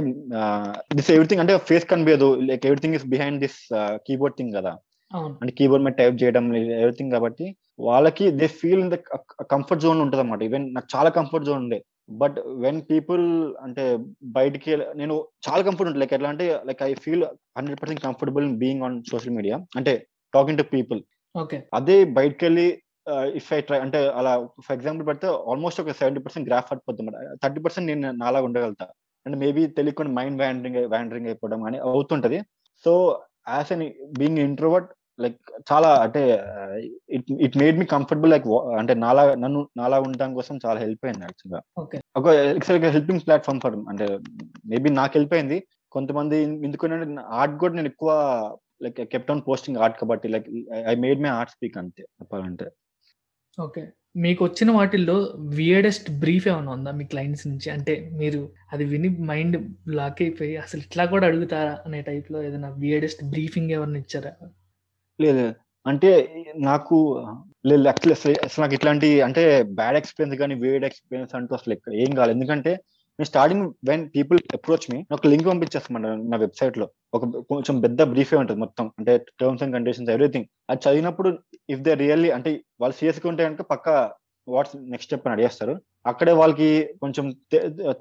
[0.99, 2.29] దిస్ ఎవ్రీథింగ్ అంటే ఫేస్ కనిపించదు.
[2.49, 3.59] Like everything is behind this
[4.07, 4.73] keyboard thing కదా.
[5.41, 6.45] అంటే కీబోర్డ్ మీద టైప్ చేయడం
[6.83, 7.45] ఎవ్రీథింగ్ కాబట్టి
[7.87, 8.97] వాళ్ళకి they feel in the
[9.53, 11.79] comfort zone ఉంటుంది అనమాట ఈవెన్ నాకు చాలా కంఫర్ట్ జోన్ ఉండే.
[12.21, 13.23] బట్ వెన్ పీపుల్
[13.65, 13.83] అంటే
[14.37, 15.15] బయటికి నేను
[15.47, 17.25] చాలా కంఫర్ట్ ఉంటుంది లైక్ ఎట్లా అంటే like I feel
[17.57, 19.93] hundred percent comfortable being on social media అంటే
[20.33, 21.01] టాకింగ్ టు పీపుల్
[21.79, 22.67] అదే బయటకు వెళ్ళి
[23.39, 24.31] ఇఫ్ ఐ ట్రై అంటే అలా
[24.65, 27.11] ఫర్ ఎగ్జాంపుల్ పెడితే ఆల్మోస్ట్ ఒక సెవెంటీ పర్సెంట్ గ్రాఫ్ పడిపోతుంది
[27.43, 28.85] థర్టీ పర్సెంట్ నేను నాలా ఉండగలుగుతా.
[29.25, 32.39] అంటే మేబీ తెలియకుండా మైండ్ వ్యాండరింగ్ వ్యాండరింగ్ అయిపోవడం కానీ అవుతుంటది.
[32.85, 32.91] So
[33.55, 33.85] as an
[34.19, 35.37] being introvert like
[35.71, 36.21] చాలా అంటే
[37.17, 38.47] it it made me comfortable like
[38.79, 41.97] అంటే నాలా నన్ను నాలా ఉండడం కోసం చాలా హెల్ప్ అయింది యాక్చువల్గా ఓకే.
[42.19, 42.27] ఒక
[42.97, 44.07] హెల్పింగ్ ప్లాట్ఫామ్ ఫర్ అంటే
[44.73, 45.59] మేబీ నాకు హెల్ప్ అయింది.
[45.91, 48.11] కొంతమంది ఎందుకంటే ఆర్ట్ కూడా నేను ఎక్కువ
[48.85, 50.47] like kept on posting art కాబట్టి like
[50.87, 52.67] I made my art speak అంతే చెప్పాలంటే.
[53.57, 53.83] ఓకే.
[54.17, 55.15] మీకు వచ్చిన వాటిల్లో
[55.55, 57.67] వియర్డెస్ట్ బ్రీఫ్ ఏమైనా ఉందా మీ క్లయింట్స్ నుంచి?
[57.69, 58.39] అంటే మీరు
[58.73, 59.57] అది విని మైండ్
[59.89, 64.31] లాక్ అయిపోయి అసలు ఇట్లా కూడా అడుగుతారా అనే type లో ఏదైనా వియర్డెస్ట్ బ్రీఫింగ్ ఎవరిని ఇచ్చారా?
[65.19, 65.45] లేదు
[65.85, 66.11] అంటే
[66.55, 66.97] నాకు
[67.65, 68.13] లేదు అసలు
[68.45, 72.35] అసలు నాకు ఇట్లాంటి అంటే బ్యాడ్ ఎక్స్పీరియన్స్ కానీ వేడ్ ఎక్స్పీరియన్స్ అంటూ అసలు ఏం కాలేదు.
[72.37, 72.71] ఎందుకంటే
[73.19, 76.85] నేను starting when people approach me ఒక లింక్ పంపించేస్తామంట నా వెబ్సైట్లో.
[77.13, 78.91] ఒక కొంచెం పెద్ద బ్రీఫే ఉంటుంది మొత్తం.
[78.99, 81.29] అంటే టర్మ్స్ అండ్ కండిషన్స్ ఎవ్రీథింగ్ అది చదివినప్పుడు
[81.69, 82.51] ఇఫ్ దే రియల్లీ అంటే
[82.81, 83.89] వాళ్ళు సీరియస్గా ఉంటే కనుక పక్క
[84.47, 85.73] వాట్స్ నెక్స్ట్ స్టెప్ అని అడిగేస్తారు.
[86.05, 86.67] అక్కడే వాళ్ళకి
[87.01, 87.25] కొంచెం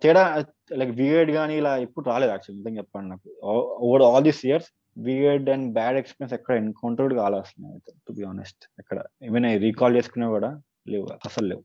[0.02, 3.28] తేడా లైక్ వియర్డ్ కానీ ఇలా ఎప్పుడు రాలేదు యాక్చువల్ నిజంగా చెప్పండి నాకు.
[3.86, 8.98] Over all these years weird and bad experience ఎక్కడ ఎన్కౌంటర్డ్ కావాల్సిన టు బి ఆనెస్ట్ ఎక్కడ
[9.22, 10.50] ఈవెన్ రీకాల్ చేసుకున్నా కూడా
[10.88, 11.64] లేవు అసలు లేవు.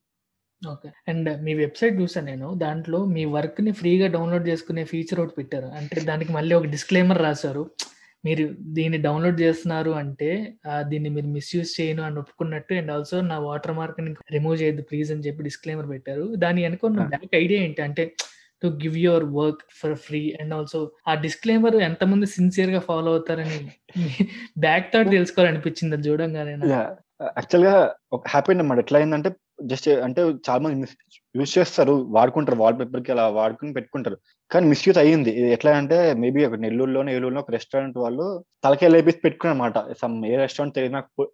[0.61, 0.89] ఓకే.
[1.07, 2.55] అండ్ మీ వెబ్సైట్ చూసాను నేను.
[2.55, 5.67] దాంట్లో మీ వర్క్ని ఫ్రీగా డౌన్లోడ్ చేసుకునే ఫీచర్ ఒకటి పెట్టారు.
[5.77, 7.63] అంటే దానికి మళ్ళీ ఒక డిస్క్లైమర్ రాశారు.
[8.23, 10.29] మీరు దీన్ని డౌన్లోడ్ చేస్తున్నారు అంటే
[10.83, 15.21] దీన్ని మీరు మిస్యూజ్ చేయను అని ఒప్పుకున్నట్టు అండ్ ఆల్సో నా వాటర్ మార్క్ని రిమూవ్ చేయొద్దు ప్లీజ్ అని
[15.21, 16.25] చెప్పి డిస్క్లైమర్ పెట్టారు.
[16.35, 17.07] దాని Ah.
[17.13, 18.03] బ్యాక్ ఐడియా ఏంటి అంటే
[18.61, 23.59] to give your work for free and also ఆ డిస్క్లైమర్ ఎంతమంది సిన్సియర్గా ఫాలో అవుతారని
[24.57, 26.53] బ్యాక్ థాట్ తెలుసుకోవాలనిపించింది అది చూడంగానే.
[27.37, 27.75] యాక్చువల్గా
[28.13, 29.29] ఒక హ్యాపీ అన్నమాట ఎట్లా అయిందంటే
[29.61, 30.87] జస్ట్ అంటే చాలా మంది
[31.35, 34.17] యూజ్ చేస్తారు వాడుకుంటారు వాల్ పేపర్కి అలా వాడుకుని పెట్టుకుంటారు.
[34.51, 35.31] కానీ మిస్యూజ్ అయ్యింది.
[35.51, 40.75] ఎట్లా అంటే మేబీ ఒక నెల్లూరులోనే ఏలూరులో ఒక రెస్టారెంట్ వాళ్ళు తలకే లేపేసి పెట్టుకున్నమాట సమ్ ఏ రెస్టారెంట్
[40.75, 41.25] తెలియదు నాకు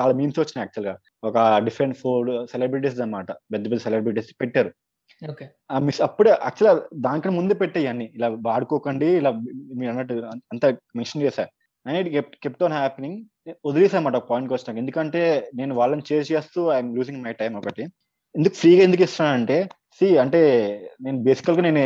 [0.00, 0.96] చాలా మీమ్స్ వచ్చినాయి యాక్చువల్గా.
[1.24, 3.32] ఒక డిఫరెంట్ ఫుడ్ సెలబ్రిటీస్ అన్నమాట.
[3.32, 4.72] పెద్ద పెద్ద సెలబ్రిటీస్ పెట్టారు.
[5.78, 8.12] మిస్ అప్పుడే యాక్చువల్ దానికన్నా ముందే పెట్టాయి అన్ని.
[8.14, 9.30] ఇలా వాడుకోకండి ఇలా
[9.76, 10.14] మీరు అన్నట్టు
[10.52, 11.48] అంతా మెన్షన్ చేశారు
[11.86, 13.18] and it kept kept on happening
[13.68, 14.78] వదిలేసామాట point వచ్చినాక.
[14.82, 15.22] ఎందుకంటే
[15.60, 17.84] నేను వాళ్ళని చేసి చేస్తూ ఐఎమ్ లూజింగ్ మై టైం ఒకటి.
[18.34, 19.58] ఎందుకు ఫ్రీగా ఎందుకు ఇస్తున్నానంటే
[19.98, 20.40] సి అంటే
[21.04, 21.82] నేను బేసికల్గా నేను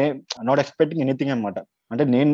[0.49, 1.59] నాట్ ఎక్స్పెక్టింగ్ ఎనీథింగ్ అనమాట
[1.93, 2.31] అంటే నేను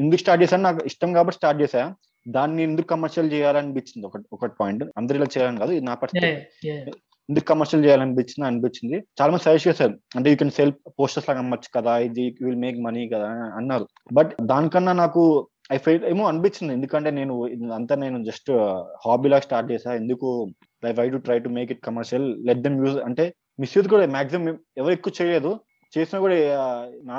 [0.00, 0.64] ఎందుకు స్టార్ట్ చేశాను?
[0.68, 1.82] నాకు ఇష్టం కాబట్టి స్టార్ట్ చేశా.
[2.26, 4.04] దాన్ని ఎందుకు కమర్షియల్ చేయాలనిపించింది?
[4.08, 8.46] ఒక ఒక పాయింట్ అందరు ఇలా చేయాలని కాదు ఇది నా పర్స్పెక్టివ్ ఎందుకు కమర్షియల్ చేయాలనిపించింది?
[8.48, 8.96] అనిపించింది.
[9.18, 9.94] చాలా మంది సజెస్ట్ చేశారు.
[10.16, 13.86] అంటే యూ కెన్ సెల్ పోస్టర్స్ లాగా అమ్మచ్చు కదా ఇది విల్ మేక్ మనీ కదా అని అన్నారు.
[14.12, 15.22] బట్ దానికన్నా నాకు
[15.72, 16.72] ఐ ఫైల్ ఏమో అనిపించింది.
[16.74, 17.34] ఎందుకంటే నేను
[17.76, 18.50] అంతా నేను జస్ట్
[19.04, 19.90] హాబీ లాగా స్టార్ట్ చేసా.
[19.94, 20.28] ఎందుకు?
[20.82, 23.24] Like I to try to make it commercial let them use అంటే
[23.58, 24.46] మిస్యూజ్ కూడా మాక్సిమం
[24.80, 25.52] ఎవరు ఎక్కువ చేయలేదు.
[25.92, 26.66] చేసినా కూడా ఆ,
[27.04, 27.16] నా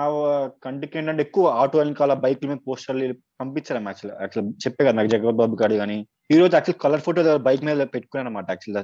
[0.64, 3.08] కంటికి ఏంటంటే ఎక్కువ ఆటో వెనకాల బైక్ మీద పోస్టర్లు
[3.40, 5.98] పంపించారు యాక్చువల్ అట్లా చెప్పే కదా నాకు జగవత్ బాబు గారు కానీ
[6.32, 8.80] ఈ రోజు యాక్చువల్ కలర్ ఫోటో బైక్ మీద పెట్టుకున్నాను అనమాట యాక్చువల్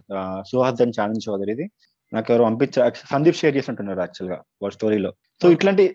[0.50, 1.66] సుహాస్ ఛాలెంజ్ చౌదరి ఇది
[2.12, 5.12] నాకు ఎవరు పంపించారు సందీప్ షేర్ చేసినట్టున్నారు యాక్చువల్గా వాళ్ళ స్టోరీలో
[5.42, 5.86] సో ఇట్లాంటి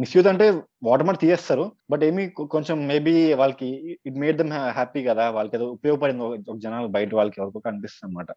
[0.00, 0.46] మిస్యూజ్ అంటే
[0.84, 3.68] వాటర్ తీయేస్తారు బట్ ఏమి కొంచెం మేబీ వాళ్ళకి
[4.06, 8.30] ఇట్ మేడ్ దమ్ హ్యాపీ కదా వాళ్ళకి ఏదో ఉపయోగపడింది ఒక- జనాలు బయట వాళ్ళకి ఎవరికో అనిపిస్తుంది అనమాట.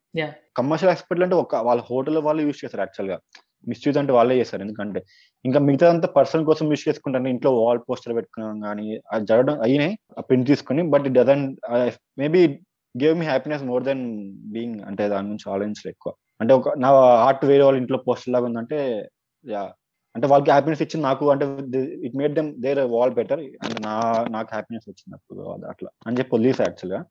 [0.55, 3.17] కమర్షియల్ ఎక్స్పర్ట్ అంటే ఒక వాళ్ళ హోటల్ వాళ్ళు యూస్ చేస్తారు యాక్చువల్గా
[3.67, 4.99] మిస్యూజ్ అంటే వాళ్ళే చేస్తారు ఎందుకంటే
[5.45, 9.95] ఇంకా మిగతా అంతా పర్సనల్ కోసం యూస్ చేసుకుంటారు ఇంట్లో వాల్ పోస్టర్ పెట్టుకున్నాం కానీ అది జరగడం అయినాయి
[10.17, 11.45] ఆ ప్రింట్ తీసుకుని but it doesn't
[12.17, 12.41] maybe
[12.95, 14.03] gave me happiness more than
[14.53, 16.11] being అంటే దాని నుంచి ఆలోచించలేదు ఎక్కువ
[16.41, 16.89] అంటే ఒక నా
[17.25, 18.77] ఆర్ట్ వేరే వాళ్ళ ఇంట్లో పోస్టర్ లాగా ఉందంటే
[19.43, 19.63] యా
[20.15, 21.45] అంటే వాళ్ళకి హ్యాపీనెస్ ఇచ్చింది నాకు అంటే
[22.07, 23.95] it made them their wall better అంటే నా
[24.35, 25.89] నాకు హ్యాపీనెస్ వచ్చింది అప్పుడు అట్లా.
[26.07, 27.01] అని చెప్పి వదిలేసా యాక్చువల్గా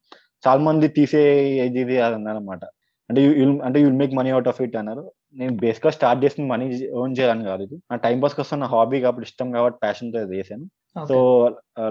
[0.45, 1.23] చాలా మంది తీసే
[1.67, 2.65] ఇది ఇది అది అన్నమాట
[3.11, 3.21] అంటే
[3.67, 5.05] అంటే you'll make money out of it అన్నారు.
[5.41, 6.67] నేను బేస్గా స్టార్ట్ చేసిన మనీ
[6.99, 7.77] ఎర్న్ చేయాలని కాదు ఇది.
[7.91, 10.67] నా టైం పాస్ కోసం నా హాబీ కాబట్టి ఇష్టం కాబట్టి ప్యాషన్తో చేశాను.
[11.11, 11.17] సో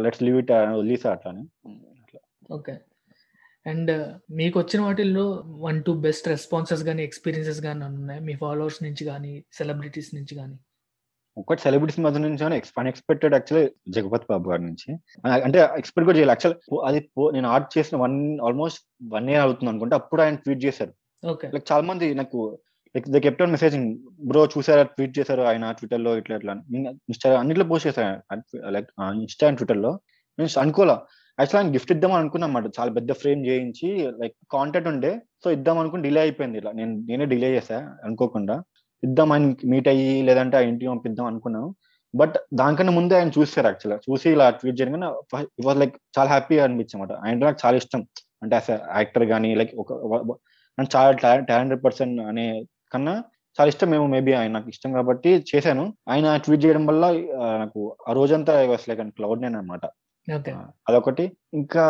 [0.05, 1.43] లెట్స్ లీవ్ ఇట్ వదిలేసా అట్లానే.
[2.01, 2.22] అట్లా.
[2.57, 2.76] ఓకే
[3.66, 3.91] అండ్
[4.39, 5.26] మీకు వచ్చిన వాటిల్లో
[5.68, 8.22] వన్ టూ బెస్ట్ రెస్పాన్సెస్ కానీ ఎక్స్పీరియన్సెస్ కానీ ఉన్నాయి.
[8.28, 10.57] మీ ఫాలోవర్స్ నుంచి కానీ సెలబ్రిటీస్ నుంచి కానీ
[11.38, 14.90] ఒకటి సెలబ్రిటీస్ మధ్య నుంచి అన్ఎక్స్పెక్టెడ్ యాక్చువల్లీ జగపతి బాబు గారి నుంచి.
[15.48, 16.32] అంటే ఎక్స్పెక్ట్ కూడా చేయాలి.
[16.34, 16.56] యాక్చువల్
[16.90, 17.00] అది
[17.36, 18.18] నేను ఆర్ట్ చేసిన వన్
[18.48, 18.82] ఆల్మోస్ట్
[19.14, 19.96] వన్ ఇయర్ అవుతుంది అనుకుంటే.
[19.96, 20.94] అప్పుడు ఆయన ట్వీట్ చేశారు.
[21.54, 22.40] లైక్ చాలా మంది నాకు
[22.96, 23.90] like the captain messaging
[24.30, 24.84] bro చూసారా?
[24.96, 28.90] ట్వీట్ చేశారు ఆయన ట్విట్టర్లో ఇట్లా ఇట్లా ఇన్స్టా అన్నిట్లో పోస్ట్ చేశారు లైక్
[29.24, 29.92] ఇన్స్టా అండ్ ట్విట్టర్లో
[30.40, 30.96] నేను అనుకోలే.
[31.40, 32.66] యాక్చువల్ ఆయన గిఫ్ట్ ఇద్దాం అనుకున్నా అన్నమాట.
[32.80, 33.90] చాలా పెద్ద ఫ్రేమ్ చేయించి
[34.22, 35.12] లైక్ కాంటాక్ట్ ఉండే.
[35.44, 36.72] సో ఇద్దాం అనుకుని డిలే అయిపోయింది ఇలా.
[36.80, 38.56] నేను నేనే డిలే చేశా అనుకోకుండా.
[39.08, 41.70] ఇద్దాం ఆయన మీట్ అయ్యి లేదంటే ఆ ఇంటికి పంపిద్దాం అనుకున్నాను.
[42.14, 45.08] బట్ దానికన్నా ముందే ఆయన చూసారు యాక్చువల్గా చూసి ఇలా ట్వీట్ చేయగానే
[45.68, 48.01] వాజ్ లైక్ చాలా హ్యాపీగా అనిపించమాట ఆయన నాకు చాలా ఇష్టం.
[48.43, 48.56] అంటే
[48.99, 49.91] యాక్టర్ కానీ లైక్ ఒక
[50.95, 51.10] చాలా
[51.49, 52.45] టాలెంటెడ్ పర్సన్ అనే
[52.93, 53.16] కన్నా
[53.58, 55.84] చాలా ఇష్టం మేము మేబీ ఆయన నాకు ఇష్టం కాబట్టి చేశాను.
[56.12, 57.06] ఆయన ట్వీట్ చేయడం వల్ల
[57.62, 59.86] నాకు ఆ రోజంతా వాస్ లైక్ క్లౌడ్ నేను అనమాట
[60.89, 61.26] అదొకటి.
[61.54, 61.86] ఇంకా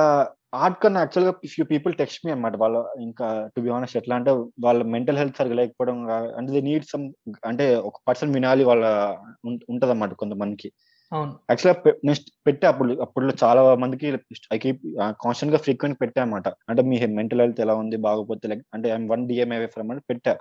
[0.53, 4.31] ఆర్ట్ కన్నా యాక్చువల్గా ఫ్యూ పీపుల్ టెక్స్ట్ మీ అనమాట వాళ్ళ ఇంకా టు బి ఆనెస్ట్ ఎట్లా అంటే
[4.59, 5.97] వాళ్ళ మెంటల్ హెల్త్ సరిగా లేకపోవడం
[6.37, 7.05] అంటే దే నీడ్ సమ్
[7.45, 8.83] అంటే ఒక పర్సన్ వినాలి వాళ్ళ
[9.71, 10.69] ఉంటది అన్నమాట కొంతమందికి.
[11.49, 14.07] యాక్చువల్గా నెక్స్ట్ పెట్టే అప్పుడు అప్పుడు చాలా మందికి
[14.53, 14.83] ఐ కీప్
[15.23, 19.27] కాన్స్టెంట్గా ఫ్రీక్వెంట్ పెట్టా అనమాట అంటే మీ మెంటల్ హెల్త్ ఎలా ఉంది బాగోపోతే లైక్ అంటే I'm one
[19.27, 20.33] DM away from అంటే పెట్టా.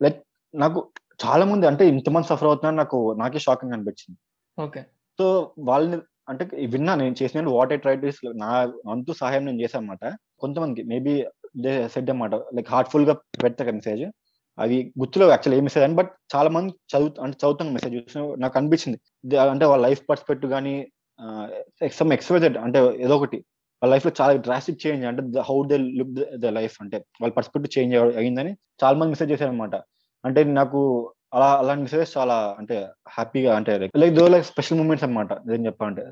[0.00, 0.18] లైక్
[0.54, 0.80] నాకు
[1.24, 4.18] చాలా మంది అంటే ఇంతమంది సఫర్ అవుతున్నారు నాకు నాకే షాకింగ్ అనిపించింది.
[4.58, 4.80] ఓకే.
[5.18, 5.26] సో
[5.58, 5.98] వాళ్ళని
[6.28, 8.50] అంటే విన్నా నేను చేసిన వాట్ ఐ ట్రై టు నా
[8.92, 10.04] అంతు సహాయం నేను చేశాను అనమాట
[10.38, 11.14] కొంతమందికి మేబీ
[11.86, 14.04] సెట్ అనమాట లైక్ హార్ట్ఫుల్గా పెడతా మెసేజ్
[14.58, 18.56] అది గుర్తులో యాక్చువల్ ఏ మెసేజ్ అని బట్ చాలా మంది చదువు అంటే చదువుతాం మెసేజ్ చూసిన నాకు
[18.58, 18.98] అనిపించింది.
[19.52, 20.74] అంటే వాళ్ళ లైఫ్ పర్స్పెక్టివ్ కానీ
[21.98, 23.38] సమ్ ఎక్స్పెక్టెడ్ అంటే ఏదో ఒకటి.
[23.82, 26.12] వాళ్ళ లైఫ్లో చాలా డ్రాస్టిక్ చేంజ్ అంటే how they look
[26.44, 28.52] the life అంటే వాళ్ళ పర్స్పెక్టివ్ చేంజ్ అయిందని
[28.84, 29.76] చాలా మంది మెసేజ్ చేశారు అనమాట
[30.24, 30.80] అంటే నాకు
[31.32, 32.76] అలా అలాంటి మెసేజెస్ చాలా అంటే
[33.10, 33.72] హ్యాపీగా అంటే
[34.02, 36.04] like though like special moments అనమాట ఏం చెప్పాలంటే.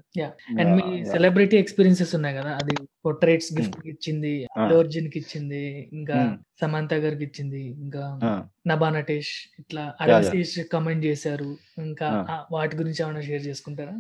[0.59, 4.67] అండ్ మీ సెలబ్రిటీ ఎక్స్పీరియన్సెస్ ఉన్నాయి కదా అది పొట్రేట్స్ గిఫ్ట్ ఇచ్చింది Ah.
[4.77, 5.62] అర్జున్కి ఇచ్చింది
[5.93, 6.35] ఇంకా Hmm.
[6.61, 8.31] సమంత గారికి ఇచ్చింది ఇంకా ఆ,
[8.67, 9.85] నభా నటేష్ ఇట్లా.
[10.03, 11.51] అరవిశేష్ కమెంట్ చేశారు
[11.81, 12.41] ఇంకా Ah.
[12.53, 13.97] వాటి గురించి ఏమైనా షేర్ చేసుకుంటారా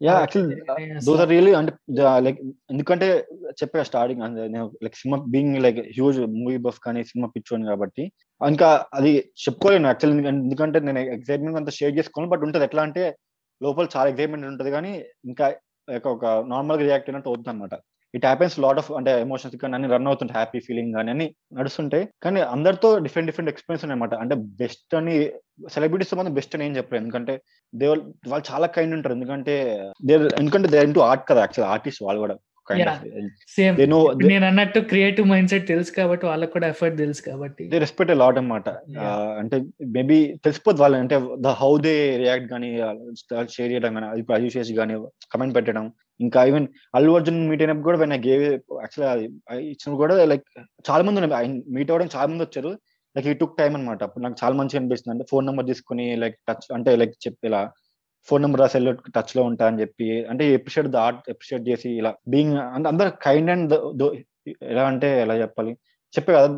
[0.00, 0.50] yeah actual.
[1.06, 1.72] Those are really అంటే
[2.26, 2.38] లైక్
[2.72, 3.06] ఎందుకంటే
[3.60, 4.22] చెప్పా స్టార్టింగ్
[4.54, 8.04] నేను like cinema being like huge movie buff కానీ సినిమా పిచ్చోని కాబట్టి.
[8.40, 9.12] ఇంకా అది
[9.44, 12.30] చెప్పుకోలేను యాక్చువల్ ఎందుకంటే నేను ఎక్సైట్మెంట్ అంతా షేర్ చేసుకోను.
[12.34, 13.04] బట్ ఉంటది ఎట్లా అంటే
[13.60, 14.92] లోపల చాలా ఎక్సైట్మెంట్ ఉంటది కానీ
[15.30, 15.46] ఇంకా
[16.12, 17.74] ఒక నార్మల్గా రియాక్ట్ అయినట్టు అవుతుంది అనమాట
[18.14, 22.04] ఇట్ హ్యాపెన్స్ లాట్ ఆఫ్ అంటే ఎమోషన్స్ కానీ అన్ని రన్ అవుతుంటాయి హ్యాపీ ఫీలింగ్ కానీ అన్ని నడుస్తుంటాయి
[22.24, 25.16] కానీ అందరితో డిఫరెంట్ డిఫరెంట్ ఎక్స్పీరియన్స్ అనమాట అంటే బెస్ట్ అని
[25.76, 27.34] సెలబ్రిటీస్ మనం బెస్ట్ అని ఏం చెప్పలేదు ఎందుకంటే
[27.72, 27.88] దే
[28.32, 29.16] వాళ్ళు చాలా కైండ్ ఉంటారు.
[29.18, 29.56] ఎందుకంటే
[30.10, 32.36] దే ఎందుకంటే దే ఇంటూ ఆర్ట్ కదా యాక్చువల్ ఆర్టిస్ట్ వాళ్ళు కూడా
[34.30, 37.64] నేను అన్నట్టు క్రియేటివ్ మైండ్ సెట్ తెలుసు కాబట్టి వాళ్ళకి కూడా ఎఫర్ట్ తెలుసు కాబట్టి.
[37.72, 38.68] దే రెస్పెక్ట్ లాట్ అనమాట.
[39.40, 39.56] అంటే
[39.96, 42.68] మేబీ తెలిసిపోద్ది వాళ్ళు అంటే ద హౌ దే రియాక్ట్ కానీ
[43.54, 44.96] షేర్ చేయడం కానీ అది ప్రజెస్ చేసి కానీ
[45.34, 45.86] కమెంట్ పెట్టడం.
[46.20, 46.66] ఇంకా ఈవెన్
[46.96, 48.44] అల్లు అర్జున్ మీట్ అయినప్పుడు కూడా వెన్ గేవ్
[48.84, 49.12] యాక్చువల్గా
[49.72, 50.46] ఇచ్చినప్పుడు కూడా లైక్
[50.88, 51.20] చాలా మంది
[51.76, 52.72] మీట్ అవ్వడం చాలా మంది వచ్చారు.
[53.16, 55.12] లైక్ ఈ టుక్ టైం అనమాట అప్పుడు నాకు చాలా మంచిగా అనిపిస్తుంది.
[55.14, 57.60] అంటే ఫోన్ నెంబర్ తీసుకుని లైక్ టచ్ అంటే లైక్ చెప్పి ఇలా
[58.28, 58.78] ఫోన్ నెంబర్ రాసి
[59.16, 63.50] టచ్లో ఉంటా అని చెప్పి అంటే ఎప్రిషియేట్ ద ఆర్ట్ ఎప్రిషియేట్ చేసి ఇలా బీయింగ్ అంటే అందరు కైండ్
[63.54, 63.72] అండ్
[64.72, 65.72] ఎలా అంటే ఎలా చెప్పాలి?
[66.14, 66.48] చెప్పే కదా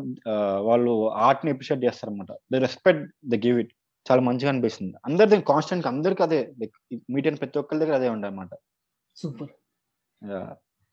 [0.69, 0.93] వాళ్ళు
[1.27, 3.03] ఆర్ట్ని ఎప్రిషియేట్ చేస్తారు అనమాట the respect
[3.33, 3.73] the give it
[4.05, 4.93] చాలా మంచిగా అనిపిస్తుంది.
[5.07, 6.75] అందరి కాన్స్టెంట్ అందరికి అదే లైక్
[7.15, 8.29] మీట్ అయిన ప్రతి ఒక్కరి దగ్గర అదే ఉండే
[9.17, 9.51] సూపర్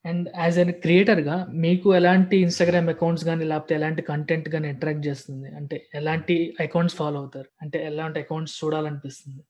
[0.04, 5.48] అండ్ యాజ్ ఎన్ క్రియేటర్‌గా మీకు ఎలాంటి ఇన్‌స్టాగ్రామ్ అకౌంట్స్ గాని, లేకపోతే ఎలాంటి కంటెంట్ గాని అట్రాక్ట్ చేస్తుంది?
[5.58, 7.48] అంటే ఎలాంటి అకౌంట్స్ ఫాలో అవుతారు?
[7.62, 9.42] అంటే ఎలాంటి అకౌంట్స్ చూడాలనిపిస్తుంది?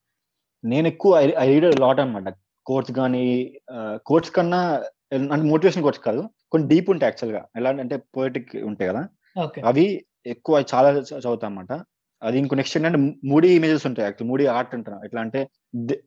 [0.65, 2.29] నేనెక్కువ ఐ ఐ రీడ్ లాట్ అనమాట.
[2.67, 3.25] కోట్స్ గాని
[3.77, 4.61] ఆహ్, కోట్స్ కన్నా
[5.29, 6.23] అంటే మోటివేషన్ కోట్స్ కాదు.
[6.53, 7.43] కొన్ని డీప్ ఉంటాయి యాక్చువల్‌గా.
[7.59, 8.91] ఎలా అంటే పొయెటిక్ ఉంటాయి!
[9.37, 9.61] ఓకే.
[9.71, 9.87] అవి
[10.35, 11.73] ఎక్కువ చాలా చదువుతా అనమాట.
[12.23, 12.99] అది ఇంకో నెక్స్ట్ ఏంటంటే
[13.31, 14.31] మూడీ ఇమేజెస్ ఉంటాయి యాక్చువల్లీ.
[14.33, 14.99] మూడీ ఆర్ట్ అంటారు.
[15.07, 15.41] ఎట్లా అంటే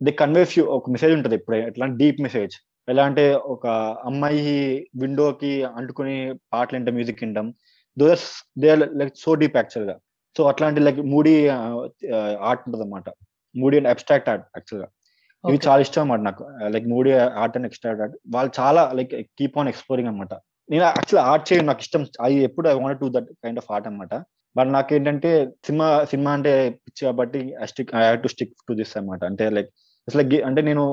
[0.05, 2.55] దే కన్వే ఫ్యూ ఒక మెసేజ్ ఉంటది ఎప్పుడే ఎట్లా డీప్ మెసేజ్.
[2.88, 3.66] ఎలా అంటే ఒక
[4.05, 4.55] అమ్మాయి
[5.01, 6.16] విండోకి అంటుకొని
[6.53, 7.47] పాటలింటం, మ్యూజిక్ వినడం.
[7.97, 8.26] Those
[8.61, 9.95] they are like so deep యాక్చువల్‌గా.
[10.36, 11.34] సో అట్లాంటి లైక్ మూడీ
[12.49, 13.07] ఆర్ట్ ఉంటదన్నమాట.
[13.55, 14.88] మూడీ అండ్ అబ్స్ట్రాక్ట్ ఆర్ట్ యాక్చువల్‌గా.
[15.43, 15.66] ఇవి ఓకే.
[15.68, 16.43] చాలా ఇష్టం అన్నమాట నాకు.
[16.74, 17.11] Like moody
[17.41, 18.16] art and abstract art.
[18.36, 20.34] వాళ్ళు చాలా లైక్ కీప్ ఆన్ ఎక్స్‌ప్లోరింగ్ అన్నమాట.
[20.70, 22.03] నేను యాక్చువల్లీ ఆర్ట్ చేయడం నాకిష్టం.
[22.24, 24.14] ఐ ఎప్పుడు I wanted to that kind of art అన్నమాట.
[24.56, 25.30] బట్ నాకేంటంటే
[25.68, 26.51] సినిమా సినిమా అంటే
[26.86, 29.22] పిచ్చి కాబట్టి I stick I to stick to this అన్నమాట.
[29.32, 29.70] అంటే లైక్
[30.08, 30.84] ఇట్స్ లైక్ అంటే నేను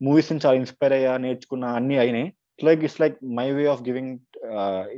[0.00, 2.26] మూవీస్ నుంచి చాలా ఇన్‌స్పైర్ అయ్యా, నేర్చుకున్న అన్ని అయినాయి.
[2.52, 4.12] It's like it's like my way of giving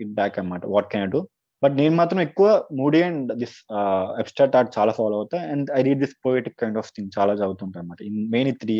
[0.02, 0.62] it back అన్నమాట.
[0.74, 1.20] What can I do?
[1.62, 5.38] But నేను మాత్రం ఎక్కువ moody and this ah, abstract art చాలా ఫాలో అవుతా.
[5.52, 8.00] And I read this poetic kind of thing చాలా చదువుతుంటా అన్నమాట.
[8.10, 8.76] In main three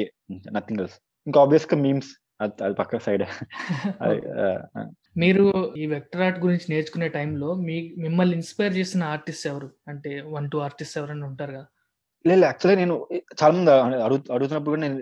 [0.56, 0.96] nothing else.
[1.26, 2.10] ఇంకా ఆబ్వియస్గా మీమ్స్
[2.40, 3.26] అది అది పక్క సైడే.
[4.02, 4.18] అది!
[5.16, 5.44] మీరు
[5.76, 9.68] ఈ వెక్టర్ ఆర్ట్ గురించి నేర్చుకునే టైంలో మీ మిమ్మల్ని ఇన్‌స్పైర్ చేసిన ఆర్టిస్ట్ ఎవరు?
[9.88, 11.66] అంటే 1, 2 ఆర్టిస్ట్స్ ఎవరైనా ఉంటారు గదా!
[12.24, 12.42] లేదు.
[12.48, 12.94] యాక్చువల్‌గా నేను
[13.40, 13.70] చాలా మంది
[14.06, 14.98] అడుగు అడుగుతున్నప్పుడు కూడా నేను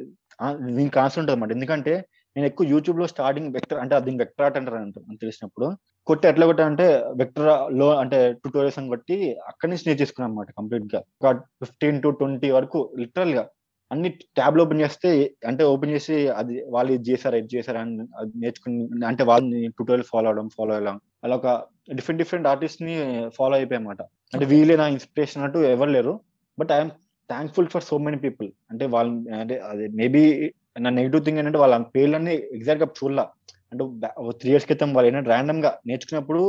[0.70, 1.52] దీనికి ఆన్సర్ ఉంటదన్నమాట.
[1.56, 1.94] ఎందుకంటే
[2.36, 5.66] నేను ఎక్కువ యూట్యూబ్‌లో స్టార్టింగ్ వెక్టర్ అంటే దీన్ని వెక్టర్ ఆర్ట్ అంటారు అని తెలిసినప్పుడు
[6.06, 6.86] కొట్టి ఎట్లా కొట్టానంటే
[7.20, 9.16] వెక్టర్లో అంటే ట్యుటోరియల్స్ అని కొట్టి
[9.50, 11.00] అక్కడి నుంచి నేర్చేసుకున్నాను అన్నమాట కంప్లీట్‌గా.
[11.20, 11.30] ఒక
[11.62, 12.16] 15-20
[12.56, 13.44] వరకు లిటరల్‌గా
[13.90, 15.10] అన్ని ట్యాబ్‌లు ఓపెన్ చేస్తే
[15.50, 17.92] అంటే ఓపెన్ చేసి అది వాళ్ళు ఇది చేశారు, ఇది చేశారు అని
[18.42, 18.76] నేర్చుకుని
[19.10, 20.96] అంటే వాళ్ళని ట్యుటోరియల్ ఫాలో అవ్వడం, ఫాలో అవ్వడం.
[21.24, 21.48] అలా ఒక
[21.90, 22.94] డిఫరెంట్ డిఫరెంట్ ఆర్టిస్ట్‌ని
[23.36, 24.02] ఫాలో అయిపోయానన్నమాట.
[24.32, 24.44] అంటే.
[24.52, 26.14] వీళ్ళే నా ఇన్‌స్పిరేషన్ అంటూ ఎవరు లేరు.
[26.58, 26.92] But I am
[27.30, 28.48] thankful for so many people.
[28.72, 30.22] అంటే వాళ్ళు అంటే అది మేబీ
[30.78, 33.24] నా నెగెటివ్ థింగ్ ఏంటంటే వాళ్ళ పేర్లన్నీ ఎగ్జాక్ట్‌గా చూడలా.
[33.72, 36.42] అంటే బ్యా ఓ 3 ఇయర్స్ క్రితం వాళ్ళు ఏంటంటే రాండమ్‌గా నేర్చుకున్నప్పుడు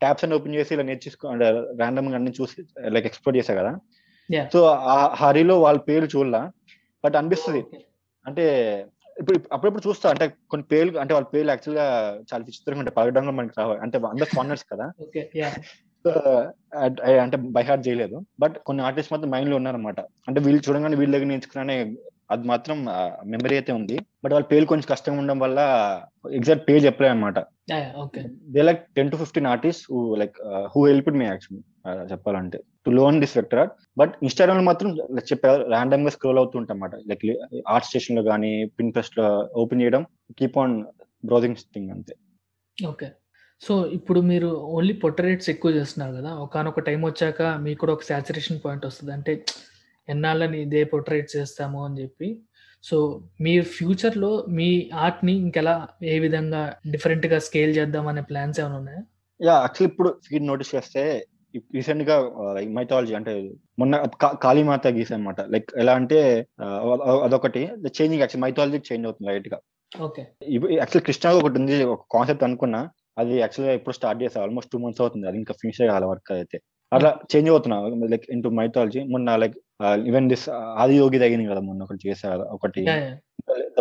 [0.00, 1.46] ట్యాబ్స్ అన్ని ఓపెన్ చేసి ఇలా నేర్చేసుకో అంటే
[1.80, 2.58] రాండమ్‌గా అన్ని చూసి
[2.94, 3.72] లైక్ ఎక్స్‌ప్లోర్ చేశా కదా!
[4.52, 4.60] సో
[4.92, 6.42] ఆ హరీలో వాళ్ళ పేర్లు చూడలా.
[7.04, 7.62] బట్ అనిపిస్తది.
[8.26, 8.44] అంటే
[9.16, 11.86] ఇప్పుడు అప్పుడప్పుడు చూస్తా అంటే కొన్ని పేర్లు అంటే వాళ్ళ పేర్లు యాక్చువల్‌గా
[12.28, 12.96] చాలా విచిత్రంగా ఉంటాయి.
[12.98, 13.72] పలకడం కూడా మనకి రావు.
[13.84, 14.86] అంటే అందరూ ఫారినర్స్ కదా!
[16.80, 18.16] అట్ అంటే బై హార్ట్ చేయలేదు.
[18.40, 19.98] బట్ కొన్ని ఆర్టిస్ట్ మాత్రం మైండ్‌లో ఉన్నారన్నమాట.
[20.28, 21.76] అంటే వీళ్ళు చూడంగానే వీళ్ళ దగ్గర నేర్చుకున్నానే
[22.30, 22.78] అది మాత్రం
[23.26, 23.96] మెమరీ అయితే ఉంది.
[24.24, 25.60] బట్ వాళ్ళ పేర్లు కొంచెం కష్టంగా ఉండడం వల్ల
[26.38, 27.38] ఎగ్జాక్ట్ పేరు చెప్పలేమన్నమాట.
[27.70, 27.88] Yeah!
[28.02, 28.22] Okay.
[28.48, 29.20] They like 10-15
[29.52, 32.60] artists who like ah, who helped me actually ah, చెప్పాలంటే.
[32.88, 33.72] To learn this vector art.
[33.98, 34.90] But ఇన్‌స్టాగ్రామ్‌లో మాత్రం
[35.30, 36.94] చెప్పా రాండమ్‌గా స్క్రోల్ అవుతూ ఉంటానన్నమాట.
[37.08, 37.24] లైక్
[37.66, 39.26] ఆర్ట్ స్టేషన్‌లో గాని, పింట్రెస్ట్‌లో
[39.62, 40.04] ఓపెన్ చేయడం,
[40.38, 40.76] కీప్ ఆన్
[41.24, 42.14] బ్రౌజింగ్ థింగ్ అంతే.
[42.78, 43.08] ఓకే.
[43.62, 46.32] సో ఇప్పుడు మీరు ఓన్లీ పోర్ట్రెయిట్స్ ఎక్కువ చేస్తున్నారు గదా!
[46.38, 49.12] ఒకానొక టైమ్ వచ్చాక మీకు కూడా ఒక సాచురేషన్ పాయింట్ వస్తది.
[49.12, 49.32] అంటే
[50.08, 52.28] ఎన్నాళ్ళని ఇదే పోర్ట్రెయిట్స్ చేస్తాము అని జెప్పి.
[52.84, 52.96] సో
[53.40, 54.68] మీ ఫ్యూచర్‌లో మీ
[54.98, 55.74] ఆర్ట్‌ని ఇంకెలా
[56.04, 59.02] ఏ విధంగా డిఫరెంట్‌గా స్కేల్ చేద్దాం అనే ప్లాన్స్ ఏమైనా ఉన్నాయా?
[59.40, 59.60] యాహ్!
[59.60, 61.02] యాక్చువల్లీ ఇప్పుడు ఫీడ్ నోటీస్ చేస్తే
[61.74, 63.32] రీసెంట్‌గా ఆహ్, మైథాలజీ అంటే
[63.78, 63.94] మొన్న
[64.44, 65.40] కాళీమాత గీసానన్నమాట.
[65.54, 66.18] లైక్ ఎలా అంటే
[67.26, 67.62] అదొకటి
[67.98, 69.58] చేంజింగ్ యాక్చువల్లీ మైథాలజీ చేంజ్ అవుతుంది లైట్‌గా.
[69.92, 70.22] ఓకే.
[70.52, 71.76] ఇవి యాక్చువల్లీ కృష్ణ ఒకటి ఉంది.
[71.88, 72.80] ఒక కాన్సెప్ట్ అనుకున్నా.
[73.18, 74.38] అది యాక్చువల్‌గా ఎప్పుడో స్టార్ట్ చేశా.
[74.44, 75.26] ఆల్‌మోస్ట్ 2 మంత్స్ అవుతుంది.
[75.30, 76.58] అది ఇంకా ఫినిషే కాలే వర్క్ అయితే.
[76.92, 77.10] అట్లా.
[77.32, 77.78] చేంజ్ అవుతున్నా.
[78.12, 79.00] Like into mythology.
[79.14, 79.56] మొన్న లైక్
[80.10, 80.46] ఈవెన్ దిస్
[80.82, 81.62] ఆదియోగి తగింది కదా!
[81.68, 82.84] మొన్న ఒకటి చేశా ఒకటి.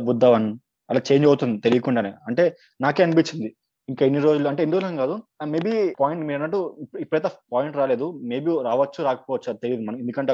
[0.06, 0.48] బుద్ధ వన్
[0.90, 2.12] అలా చేంజ్ అవుతుంది తెలియకుండానే.
[2.28, 2.44] అంటే
[2.82, 3.50] నాకే అనిపించింది.
[3.88, 5.16] ఇంకా ఎన్ని రోజులు అంటే ఎన్ని రోజులని కాదు.
[5.46, 8.08] మేబీ పాయింట్ మీరన్నట్టు ఇప్ ఇప్పుడైతే పాయింట్ రాలేదు.
[8.24, 10.02] మేబీ రావచ్చు, రాకపోవచ్చు అది తెలీదు మనకి.
[10.02, 10.34] ఎందుకంటే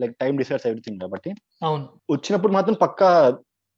[0.00, 1.30] లైక్ టైమ్ డిసైడ్స్ ఎవ్రీథింగ్ కాబట్టి.
[1.62, 1.84] అవును.
[2.10, 3.08] వచ్చినప్పుడు మాత్రం పక్కా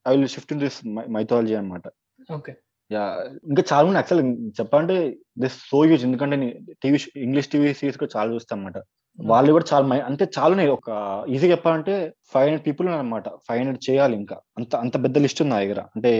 [0.07, 1.87] I will shift in this mythology అన్నమాట.
[2.33, 2.53] ఓకే.
[2.91, 3.17] యాహ్!
[3.49, 4.27] ఇంకా చాలా ఉన్నాయి యాక్చువల్లీ
[4.59, 4.95] చెప్పాలంటే
[5.39, 6.53] దిస్ సో హ్యూజ్ ఎందుకంటే నేను
[6.83, 8.79] టీవీ ఇంగ్లీష్ టీవీ సీరీస్ కూడా చాలా చూస్తానన్నమాట.
[9.19, 10.71] వాళ్ళు కూడా చాలా అంటే చాలా ఉన్నాయి.
[10.71, 10.91] ఒక
[11.29, 13.29] ఈజీగా చెప్పాలంటే 500 పీపుల్ ఉన్నారన్నమాట.
[13.51, 14.41] 500 చేయాలి ఇంకా.
[14.59, 15.81] అంత అంత పెద్ద లిస్ట్ ఉంది నా దగ్గర.
[15.97, 16.11] అంటే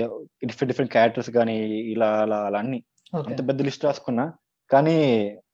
[0.45, 1.57] డిఫరెంట్ డిఫరెంట్ క్యారెక్టర్స్ గాని
[1.93, 2.85] ఇలా అలా అలా అన్ని.
[3.15, 4.33] అంత పెద్ద లిస్ట్ రాసుకున్నా.
[4.71, 4.97] కానీ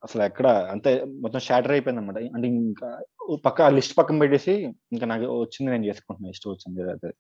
[0.05, 2.19] అసలు ఎక్కడ అంతే మొత్తం షాటర్ అయిపోయిందన్నమాట.
[2.35, 3.01] అంటే ఇంకా
[3.45, 4.53] పక్క లిస్ట్ పక్కన పెట్టేసి
[4.93, 6.31] ఇంకా నాకు వచ్చింది నేను చేసుకుంటున్నా.
[6.31, 7.13] ఇష్టం వచ్చింది అదే.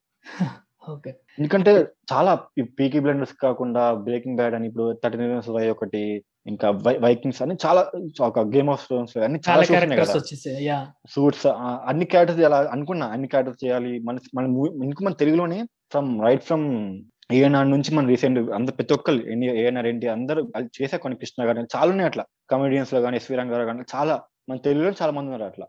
[0.84, 1.10] ఓకే.
[1.38, 1.72] ఎందుకంటే
[2.12, 2.32] చాలా
[2.76, 6.02] 'పీకీ బ్లైండర్స్' కాకుండా 'బ్రేకింగ్ బ్యాడ్' అని ఇప్పుడు రీజన్స్ వై' ఒకటి
[6.46, 6.68] ఇంకా
[7.04, 7.82] 'వైకింగ్స్' అని చాలా
[8.20, 10.14] ఒక 'గేమ్ ఆఫ్ థ్రోన్స్' అన్ని చాలా క్యారెక్టర్స్!
[10.16, 10.68] వచ్చేసాయి.
[11.10, 11.46] సూట్స్
[11.88, 13.06] అన్ని క్యారెక్టర్స్ అలా అనుకున్నా.
[13.06, 13.92] అన్ని క్యారెక్టర్స్ చేయాలి.
[14.04, 15.58] మన మన మూవీ ఇంక మన తెలుగులోనే
[15.92, 16.66] ఫ్రమ్ రైట్ ఫ్రమ్
[17.30, 18.94] ఏఎన్ఆర్ నుంచి మన రీసెంట్ అందరు ప్రతి
[19.32, 22.24] ఎన్ని ఏఎన్ఆర్ ఏంటి అందరూ అది చేసా కొన్ని కృష్ణ గాని చాలా ఉన్నాయి అట్లా.
[22.50, 24.14] కమెడియన్స్‌లో గాని, ఎస్‌వి రంగారావు గాని చాలా
[24.48, 25.66] మన తెలుగులో చాలా మంది ఉన్నారు అట్లా.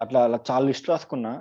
[0.00, 1.32] అట్లా అలా చాలా లిస్ట్ రాసుకున్నా.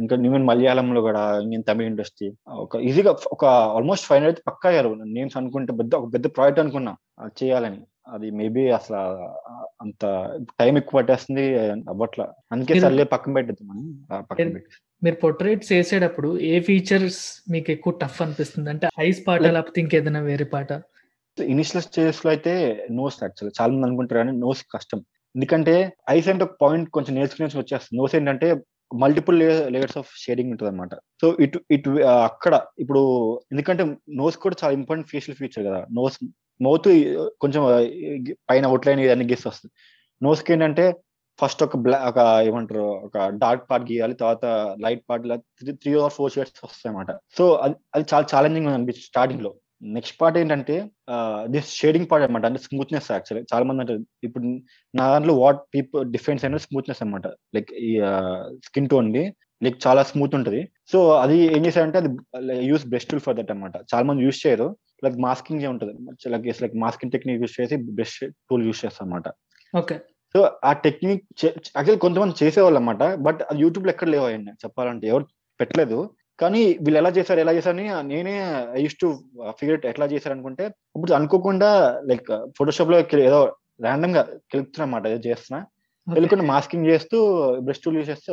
[0.00, 2.28] ఇంకా ఈవెన్ మలయాళంలో కూడా ఇండియన్ తమిళ్ ఇండస్ట్రీ
[2.64, 3.44] ఒక ఈజీగా ఒక
[3.76, 4.90] ఆల్మోస్ట్ 500 అయితే పక్కా అయ్యారు.
[5.16, 6.92] నేమ్స్ అనుకుంటే పెద్ద ఒక పెద్ద ప్రాజెక్ట్ అనుకున్నా.
[7.22, 7.80] అది చేయాలని.
[8.14, 8.96] అది మేబీ అసల
[9.84, 10.02] అంత
[10.60, 11.44] టైం ఎక్కువ పట్టేస్తుంది
[11.92, 12.22] అవ్వట్ల.
[12.52, 13.86] అందుకే సర్లే పక్కన పెట్టేద్దామని
[14.28, 14.82] పక్కన మీరు పెట్టేసా.
[15.04, 17.22] మీరు పోర్ట్రెయిట్స్ చేసేటప్పుడు ఏ ఫీచర్స్
[17.54, 18.68] మీకు ఎక్కువ టఫ్ అనిపిస్తుంది?
[18.74, 20.78] అంటే ఐస్ లైక్ లేకపోతే ఇంకేదైనా వేరే పార్టా?
[21.38, 22.52] ఇనిషియల్ స్టేజెస్లో అయితే
[22.98, 25.00] నోస్ యాక్చువల్ చాలా మంది అనుకుంటారు కానీ నోస్ కష్టం
[25.34, 25.74] ఎందుకంటే
[26.16, 28.48] ఐస్ అంటే ఒక పాయింట్ కొంచెం నేర్చుకుని వచ్చేస్తుంది నోస్ ఏంటంటే
[29.02, 29.38] మల్టిపుల్
[29.74, 31.90] లేయర్స్ ఆఫ్ షేడింగ్ ఉంటుంది అనమాట సో ఇటు ఇటు
[32.28, 33.02] అక్కడ ఇప్పుడు
[33.52, 33.84] ఎందుకంటే
[34.20, 35.80] నోస్ కూడా చాలా ఇంపార్టెంట్ ఫేషియల్ ఫీచర్ కదా.
[35.98, 36.16] నోస్
[36.60, 36.88] మౌత్
[37.40, 37.82] కొంచెం uh,
[38.50, 39.72] పైన అవుట్లైన్ ఇవన్నీ గీస్ వస్తుంది.
[40.22, 40.84] నోస్కి ఏంటంటే
[41.38, 44.44] ఫస్ట్ ఒక బ్లాక్ ఒక ఏమంటారు ఒక డార్క్ పార్ట్ గీయాలి తర్వాత
[44.84, 45.26] light part
[45.82, 49.50] three or four shades వస్తాయి అన్నమాట సో అది అది చాలా ఛాలెంజింగ్ అనిపించింది స్టార్టింగ్లో.
[49.82, 50.90] నెక్స్ట్ పార్ట్ ఏంటంటే
[51.44, 54.44] దిస్ షేడింగ్ పార్ట్ అనమాట అంటే స్మూత్నెస్ యాక్చువల్లీ చాలా మంది అంటారు ఇప్పుడు
[54.94, 58.00] నా దాంట్లో వాట్ పీపుల్ డిఫరెన్స్ అనేది స్మూత్నెస్ అనమాట లైక్ ఈ
[58.64, 60.68] స్కిన్ టోన్ ది లైక్ చాలా స్మూత్ ఉంటది.
[60.92, 62.08] సో అది ఏం చేశారంటే అది
[62.66, 64.76] use best tool for that అనమాట చాలా మంది యూస్ చేయరు.
[65.04, 65.94] లైక్ మాస్కింగ్ ఉంటుంది.
[66.28, 69.32] Like like masking technique use చేసి బెస్ట్ టూల్ యూస్ చేస్తాం అనమాట
[69.78, 69.98] ఓకే
[70.36, 75.06] సో ఆ టెక్నిక్ యాక్చువల్ కొంతమంది చేసేవాళ్ళు అనమాట బట్ అది యూట్యూబ్లో ఎక్కడ లేవు చెప్పాలంటే.
[75.06, 75.26] ఎవరు
[75.60, 76.10] పెట్టలేదు.
[76.38, 78.34] కానీ వీళ్ళు ఎలా చేశారు ఎలా చేశారని నేనే
[78.82, 79.08] యూస్ టు
[79.60, 80.64] ఫిగర్ ఎట్లా చేశారు అనుకుంటే
[80.96, 81.70] ఇప్పుడు అనుకోకుండా
[82.10, 82.28] లైక్
[82.58, 83.40] ఫోటోషాప్లో ఏదో
[83.82, 84.22] ర్యాండమ్గా
[84.52, 85.60] కెలుపుతున్నమాట ఏదో చేస్తున్నా.
[86.06, 87.16] వెళ్ళకుండా మాస్కింగ్ చేస్తూ
[87.60, 88.32] బ్రష్ టూల్ యూస్ చేస్తే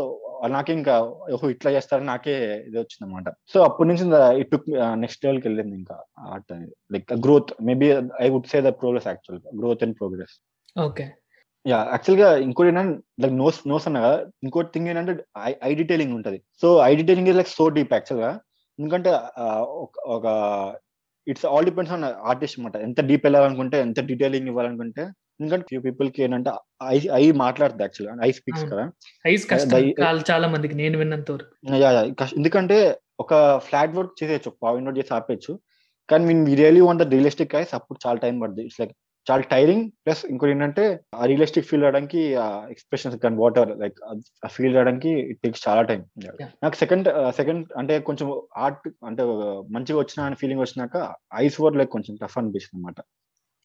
[0.51, 0.95] నాకే ఇంకా
[1.33, 2.33] ఓహో ఇట్లా చేస్తారని నాకే
[2.67, 4.03] ఇది వచ్చింది అనమాట సో అప్పటి నుంచి
[4.41, 4.53] ఇట్
[5.03, 5.95] నెక్స్ట్ లెవెల్కి వెళ్ళింది ఇంకా
[6.27, 6.73] ఆర్ట్ అనేది.
[6.91, 7.87] Like growth maybe
[8.21, 10.35] I would say the progress actual growth and progress
[10.79, 11.05] okay.
[11.67, 15.23] Yeah యాక్చువల్గా ఇంకోటి ఏంటంటే లైక్ నోస్ నోస్ అన్న కదా ఇంకోటి థింగ్ ఏంటంటే
[15.63, 16.41] ఐ డీటెయిలింగ్ ఉంటది.
[16.61, 18.39] So eye detailing is like so deep యాక్చువల్గా.
[18.79, 19.19] ఎందుకంటే
[19.67, 20.79] ఒక-
[21.27, 25.01] it's all depends on artist అనమాట ఎంత డీప్ వెళ్ళాలనుకుంటే ఎంత డీటెయిలింగ్ ఇవ్వాలనుకుంటే
[25.41, 26.51] ఎందుకంటే ఫ్యూ పీపుల్కి ఏంటంటే
[26.83, 28.65] ఐ ఐ మాట్లాడుతుంది యాక్చువల్ ఐ స్పీక్స్.
[28.65, 28.91] కదా.
[29.27, 31.75] ఐస్ చాలా- మందికి నేను విన్నంత వరకు.
[32.35, 35.59] ఎందుకంటే ఒక ఫ్లాట్ వర్క్ చేసేయచ్చు పాయింట్ అవుట్ చేసి ఆపేయచ్చు.
[36.09, 38.91] కానీ mean really want realistic eyes అప్పుడు చాలా టైం పడుతుంది ఇట్స్ లైక్
[39.27, 42.21] చాలా టైరింగ్ ప్లస్ ఇంకోటి ఏంటంటే ఆ రియలిస్టిక్ ఫీల్ అవడానికి
[42.69, 43.97] ఎక్స్ప్రెషన్స్ కానీ వాటర్ లైక్
[44.47, 46.01] ఫీల్ అవడానికి ఇట్ టేక్స్ చాలా టైం.
[46.63, 47.07] నాకు సెకండ్
[47.37, 49.25] సెకండ్ అంటే కొంచెం ఆర్ట్ అంటే
[49.69, 50.97] మంచిగా వచ్చిన అని ఫీలింగ్ వచ్చినాక
[51.35, 52.99] ఐస్ వర్డ్ లైక్ కొంచెం టఫ్ అనిపిస్తుంది అనమాట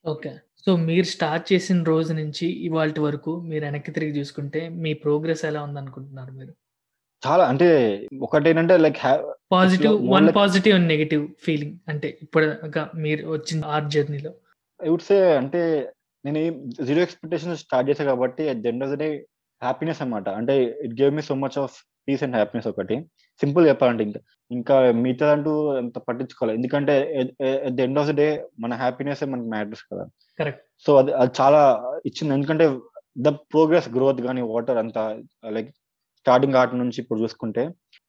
[0.05, 0.33] ఓకే
[0.67, 5.63] సో మీరు స్టార్ట్ చేసిన రోజు నుంచి ఇవాళ వరకు మీరు వెనక్కి తిరిగి చూసుకుంటే మీ ప్రోగ్రెస్ ఎలా
[5.63, 6.53] ఉంది అనుకుంటున్నారు మీరు?
[7.23, 7.69] చాలా అంటే
[8.21, 8.99] ఒకటి ఏంటంటే like
[9.51, 12.47] positive one positive and negative feeling అంటే ఇప్పుడు
[12.99, 14.33] మీరు వచ్చిన ఆర్ట్ జర్నీలో
[14.81, 15.61] ఐ వుడ్ సే అంటే
[16.25, 16.39] నేను
[16.89, 19.09] జీరో ఎక్స్పెక్టేషన్ స్టార్ట్ చేసా కాబట్టి at the end of the day
[19.63, 20.29] happiness అన్నమాట.
[20.41, 20.55] అంటే
[20.87, 21.77] it gave me so much of
[22.07, 22.97] peace and happiness ఒకటి.
[23.41, 24.21] సింపుల్ చెప్పాలంటే ఇంకా
[24.51, 24.75] ఇంకా
[25.05, 26.95] మిగతా అంటూ ఎంత పట్టించుకోవాలి ఎందుకంటే
[27.67, 28.29] at the end of the day
[28.65, 30.05] మన హ్యాపీనెస్ మనకి మ్యాటర్స్ కదా.
[30.87, 31.61] సో అది అది చాలా
[32.09, 32.33] ఇచ్చింది.
[32.39, 32.67] ఎందుకంటే
[33.27, 35.03] ద ప్రోగ్రెస్ గ్రోత్ కానీ వాటర్ అంతా
[35.57, 35.71] లైక్
[36.21, 37.63] స్టార్టింగ్ ఆర్ట్ నుంచి ఇప్పుడు చూసుకుంటే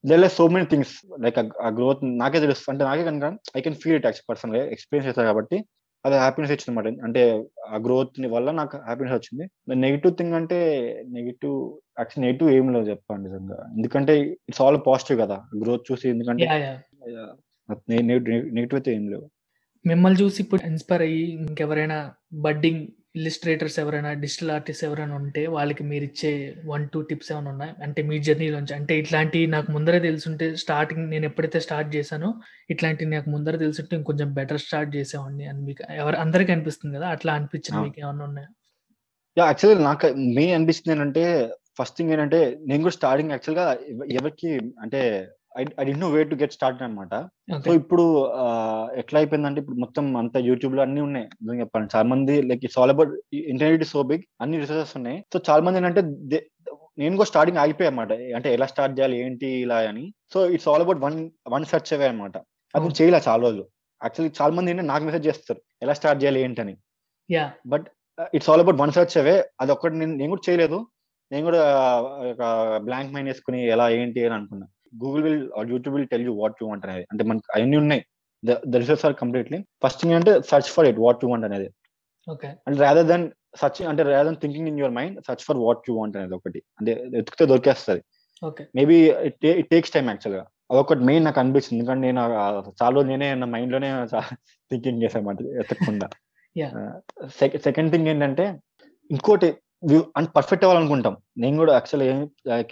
[0.03, 0.93] there so many things
[1.25, 3.25] like ఆ గ్రోత్ నాకే తెలుస్తుంది అంటే నాకే కనుక
[3.57, 5.57] I can feel it actual person experience చేస్తాను కాబట్టి
[6.05, 7.21] అది హ్యాపీనెస్ ఇచ్చింది అనమాట అంటే
[7.67, 9.45] ఆ గ్రోత్ వల్ల నాకు హ్యాపీనెస్ వచ్చింది.
[9.75, 10.59] నెగిటివ్ థింగ్ అంటే
[11.17, 11.55] నెగిటివ్
[11.99, 13.57] యాక్చువల్ నెగిటివ్ ఏం లేదు చెప్పండి నిజంగా.
[13.77, 14.13] ఎందుకంటే
[14.49, 15.37] ఇట్స్ ఆల్ పాజిటివ్ కదా.
[15.63, 16.47] గ్రోత్ చూసి ఎందుకంటే
[18.55, 19.27] నెగిటివ్ అయితే ఏం లేవు.
[19.85, 21.97] మిమ్మల్ని చూసి ఇప్పుడు ఇన్స్పైర్ అయ్యి ఇంకెవరైనా
[22.43, 22.81] బడ్డింగ్
[23.15, 26.31] ఇల్లిస్ట్రేటర్స్ ఎవరైనా డిజిటల్ ఆర్టిస్ట్ ఎవరైనా ఉంటే వాళ్ళకి మీరు ఇచ్చే
[26.65, 27.73] వన్ టూ టిప్స్ ఏమైనా ఉన్నాయి?
[27.85, 32.29] అంటే మీ జర్నీలోంచి అంటే ఇట్లాంటి నాకు ముందరే తెలుసుంటే స్టార్టింగ్ నేను ఎప్పుడైతే స్టార్ట్ చేశానో
[32.69, 37.09] ఇట్లాంటివి నాకు ముందర తెలుసుంటే ఇంకొంచెం బెటర్ స్టార్ట్ చేసేవాడిని అని మీకు ఎవరు అందరికీ అనిపిస్తుంది కదా?
[37.09, 37.81] అట్లా అనిపించింది.
[37.87, 38.49] మీకు ఏమైనా ఉన్నాయా?
[39.37, 40.07] యా యాక్చువల్లీ నాకు
[40.37, 41.25] మెయిన్ అనిపిస్తుంది ఏంటంటే
[41.77, 44.49] ఫస్ట్ థింగ్ ఏంటంటే నేను కూడా స్టార్టింగ్ యాక్చువల్గా ఎవ- ఎవరికి
[44.81, 45.01] అంటే
[45.87, 47.13] I'd no way to get start అనమాట
[47.65, 48.05] సో ఇప్పుడు
[49.01, 51.27] ఎట్లా అయిపోయిందంటే ఇప్పుడు మొత్తం అంత యూట్యూబ్లో అన్ని ఉన్నాయి.
[51.61, 51.89] చెప్పాలి.
[51.95, 53.11] చాలా మంది like it's all about
[53.53, 55.19] internet so big అన్ని రిసోర్సెస్ ఉన్నాయి.
[55.33, 56.03] సో చాలా మంది ఏంటంటే
[57.01, 60.05] నేను కూడా స్టార్టింగ్ ఆగిపోయా అనమాట అంటే ఎలా స్టార్ట్ చేయాలి ఏంటి ఇలా అని.
[60.33, 61.17] So it's all about one
[61.55, 62.37] one search away అనమాట
[62.73, 63.65] అది నేను చేయలే చాలా రోజులు.
[64.01, 65.61] యాక్చువల్లీ చాలా మంది ఏంటంటే నాకు మెసేజ్ చేస్తారు.
[65.83, 66.75] ఎలా స్టార్ట్ చేయాలి ఏంటని.
[67.73, 67.87] But
[68.35, 69.35] it's all about one search away.
[69.61, 70.79] అది ఒక్కటి నేను నేను కూడా చేయలేదు.
[71.31, 71.61] నేను కూడా
[72.31, 72.43] ఒక
[72.85, 74.67] బ్లాంక్ మైండ్ వేసుకుని ఎలా ఏంటి అని అనుకున్నా.
[75.01, 75.41] Google will
[75.73, 77.05] YouTube will tell you what you want అనేది.
[77.11, 78.03] అంటే మనకి అవన్నీ ఉన్నాయి.
[78.73, 81.67] The research are completely first thing అంటే search for it what you want అనేది.
[82.27, 83.25] ఓకే అంటే రాదర్ దెన్
[83.61, 86.61] సర్చ్ అంటే rather than thinking in your mind search for what you want అనేది ఒకటి.
[86.79, 88.03] అంటే ఎతికితే దొరికేస్తుంది.
[88.77, 88.97] మేబీ
[89.29, 91.77] ఇట్ టేక్స్ టైం యాక్చువల్గా అదొకటి మెయిన్ నాకు అనిపిస్తుంది.
[91.77, 92.19] ఎందుకంటే నేను
[92.81, 93.89] చాలా రోజులు నేనే నా మైండ్లోనే
[94.71, 96.07] థింకింగ్ చేసామాట ఎత్తకుండా.
[97.67, 98.45] సెకండ్ థింగ్ ఏంటంటే
[99.09, 99.49] ఇంకోటి
[100.17, 101.17] అండ్ పర్ఫెక్ట్ అవ్వాలనుకుంటాం.
[101.37, 102.03] నేను కూడా యాక్చువల్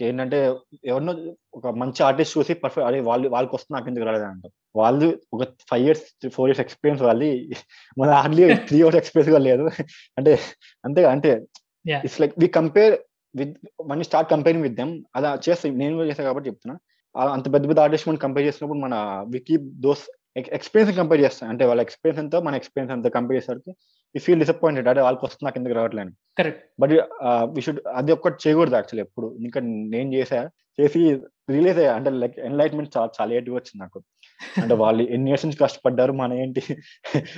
[0.04, 0.56] ఏంటంటే
[0.86, 4.52] ఎవరినో ఒక మంచి ఆర్టిస్ట్ చూసి పర్ఫెక్ట్ అదే వాళ్ళు వాళ్ళకి వస్తుంది నాకు ఎందుకు రాలేదు అంటాం.
[4.76, 7.56] వాళ్ళు ఒక five years four years experience వాళ్ళది.
[7.98, 9.84] మన హార్డ్లీ త్రీ ఇయర్స్ ఎక్స్పీరియన్స్ కూడా లేదు.
[10.18, 10.40] అంటే
[10.86, 11.46] అంతే అంటే.
[11.90, 13.00] It's like we compare
[13.36, 16.80] with మన స్టార్ట్ కంపేరింగ్ విత్ దెమ్ అలా చేస్తాం నేను కూడా చేస్తాను కాబట్టి చెప్తున్నా.
[17.32, 20.04] అంత పెద్ద పెద్ద ఆర్టిస్ట్ మనం కంపేర్ చేసినప్పుడు మన we keep those
[20.38, 23.76] experience compare చేస్తాం అంటే వాళ్ళ ఎక్స్పీరియన్స్ ఎంతో మన ఎక్స్పీరియన్స్ అంతా కంపేర్ చేసరికి
[24.16, 26.92] ఈ ఫీల్ డిసప్పాయింటెడ్ అంటే వాళ్ళకి వస్తుంది నాకు ఎందుకు రావట్లేదు కరెక్ట్ బట్
[27.44, 29.38] వి షుడ్ అది ఒక్కటి చేయకూడదు యాక్చువల్లీ ఎప్పుడు.
[29.40, 30.50] ఇంకా నేను చేసా
[30.82, 31.16] చేసి
[31.50, 31.96] రిలీజ్ అయ్యా.
[31.96, 34.04] అంటే లైక్ ఎన్లైట్మెంట్ చాలా చాలా లేట్గా వచ్చింది నాకు.
[34.62, 36.62] అంటే వాళ్ళు ఎన్ని ఇయర్స్ నుంచి కష్టపడ్డారు మన ఏంటి?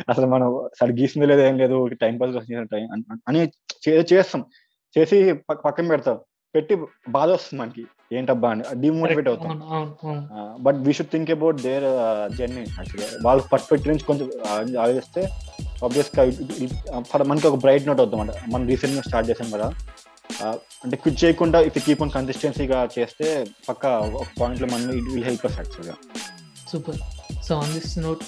[0.09, 3.51] అసలు మనం సరి గీసింది లేదు ఏం లేదు టైం పాస్ టైం అని
[3.89, 4.45] చే- చేస్తాం.
[4.97, 6.19] చేసి పక్క- పక్కన పెడతాం.
[6.55, 6.75] పెట్టి
[7.09, 7.83] బాధ వస్తుంది మనకి.
[8.17, 8.63] ఏంటబ్బా అని.
[8.81, 9.55] డిమోటివేట్ అవుతాం.
[10.63, 11.83] But we should think about their
[12.37, 14.27] journey యాక్చువల్గా వాళ్ళ పర్స్పెక్టివ్ నుంచి కొంచెం
[14.81, 15.23] ఆలోచిస్తే
[15.83, 19.69] ఆబ్వియస్గా మనకి ఒక బ్రైట్ నోట్ అవుతాం అంటే మనం రీసెంట్గా స్టార్ట్ చేసాం కదా.
[20.83, 23.27] అంటే క్విట్ చేయకుండా ఇఫ్ కీప్ ఆన్ కన్సిస్టెన్సీగా చేస్తే
[23.69, 23.85] పక్క
[24.19, 25.95] ఒక పాయింట్లో మనం ఇట్ విల్ హెల్ప్ అస్ యాక్చువల్గా
[26.71, 26.95] Super.
[27.45, 28.25] So on this note,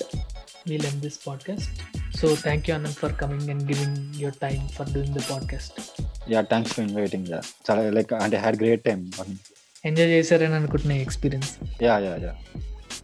[0.67, 1.65] we'll end this podcast.
[2.19, 5.73] So thank you Anand for coming and giving your time for doing the podcast.
[6.29, 7.27] Yeah thanks for inviting
[7.71, 9.11] చాలా like అంటే had great time
[9.85, 12.33] enjoy చేశారని అనుకుంటున్నా experience yeah yeah yeah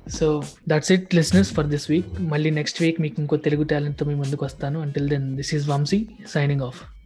[0.09, 4.15] so that's it listeners for this week మళ్ళీ next week మీకు ఇంకో తెలుగు టాలెంట్తో మీ
[4.15, 4.82] ముందుకు వస్తాను.
[4.82, 6.96] Until then this is Vamshi signing off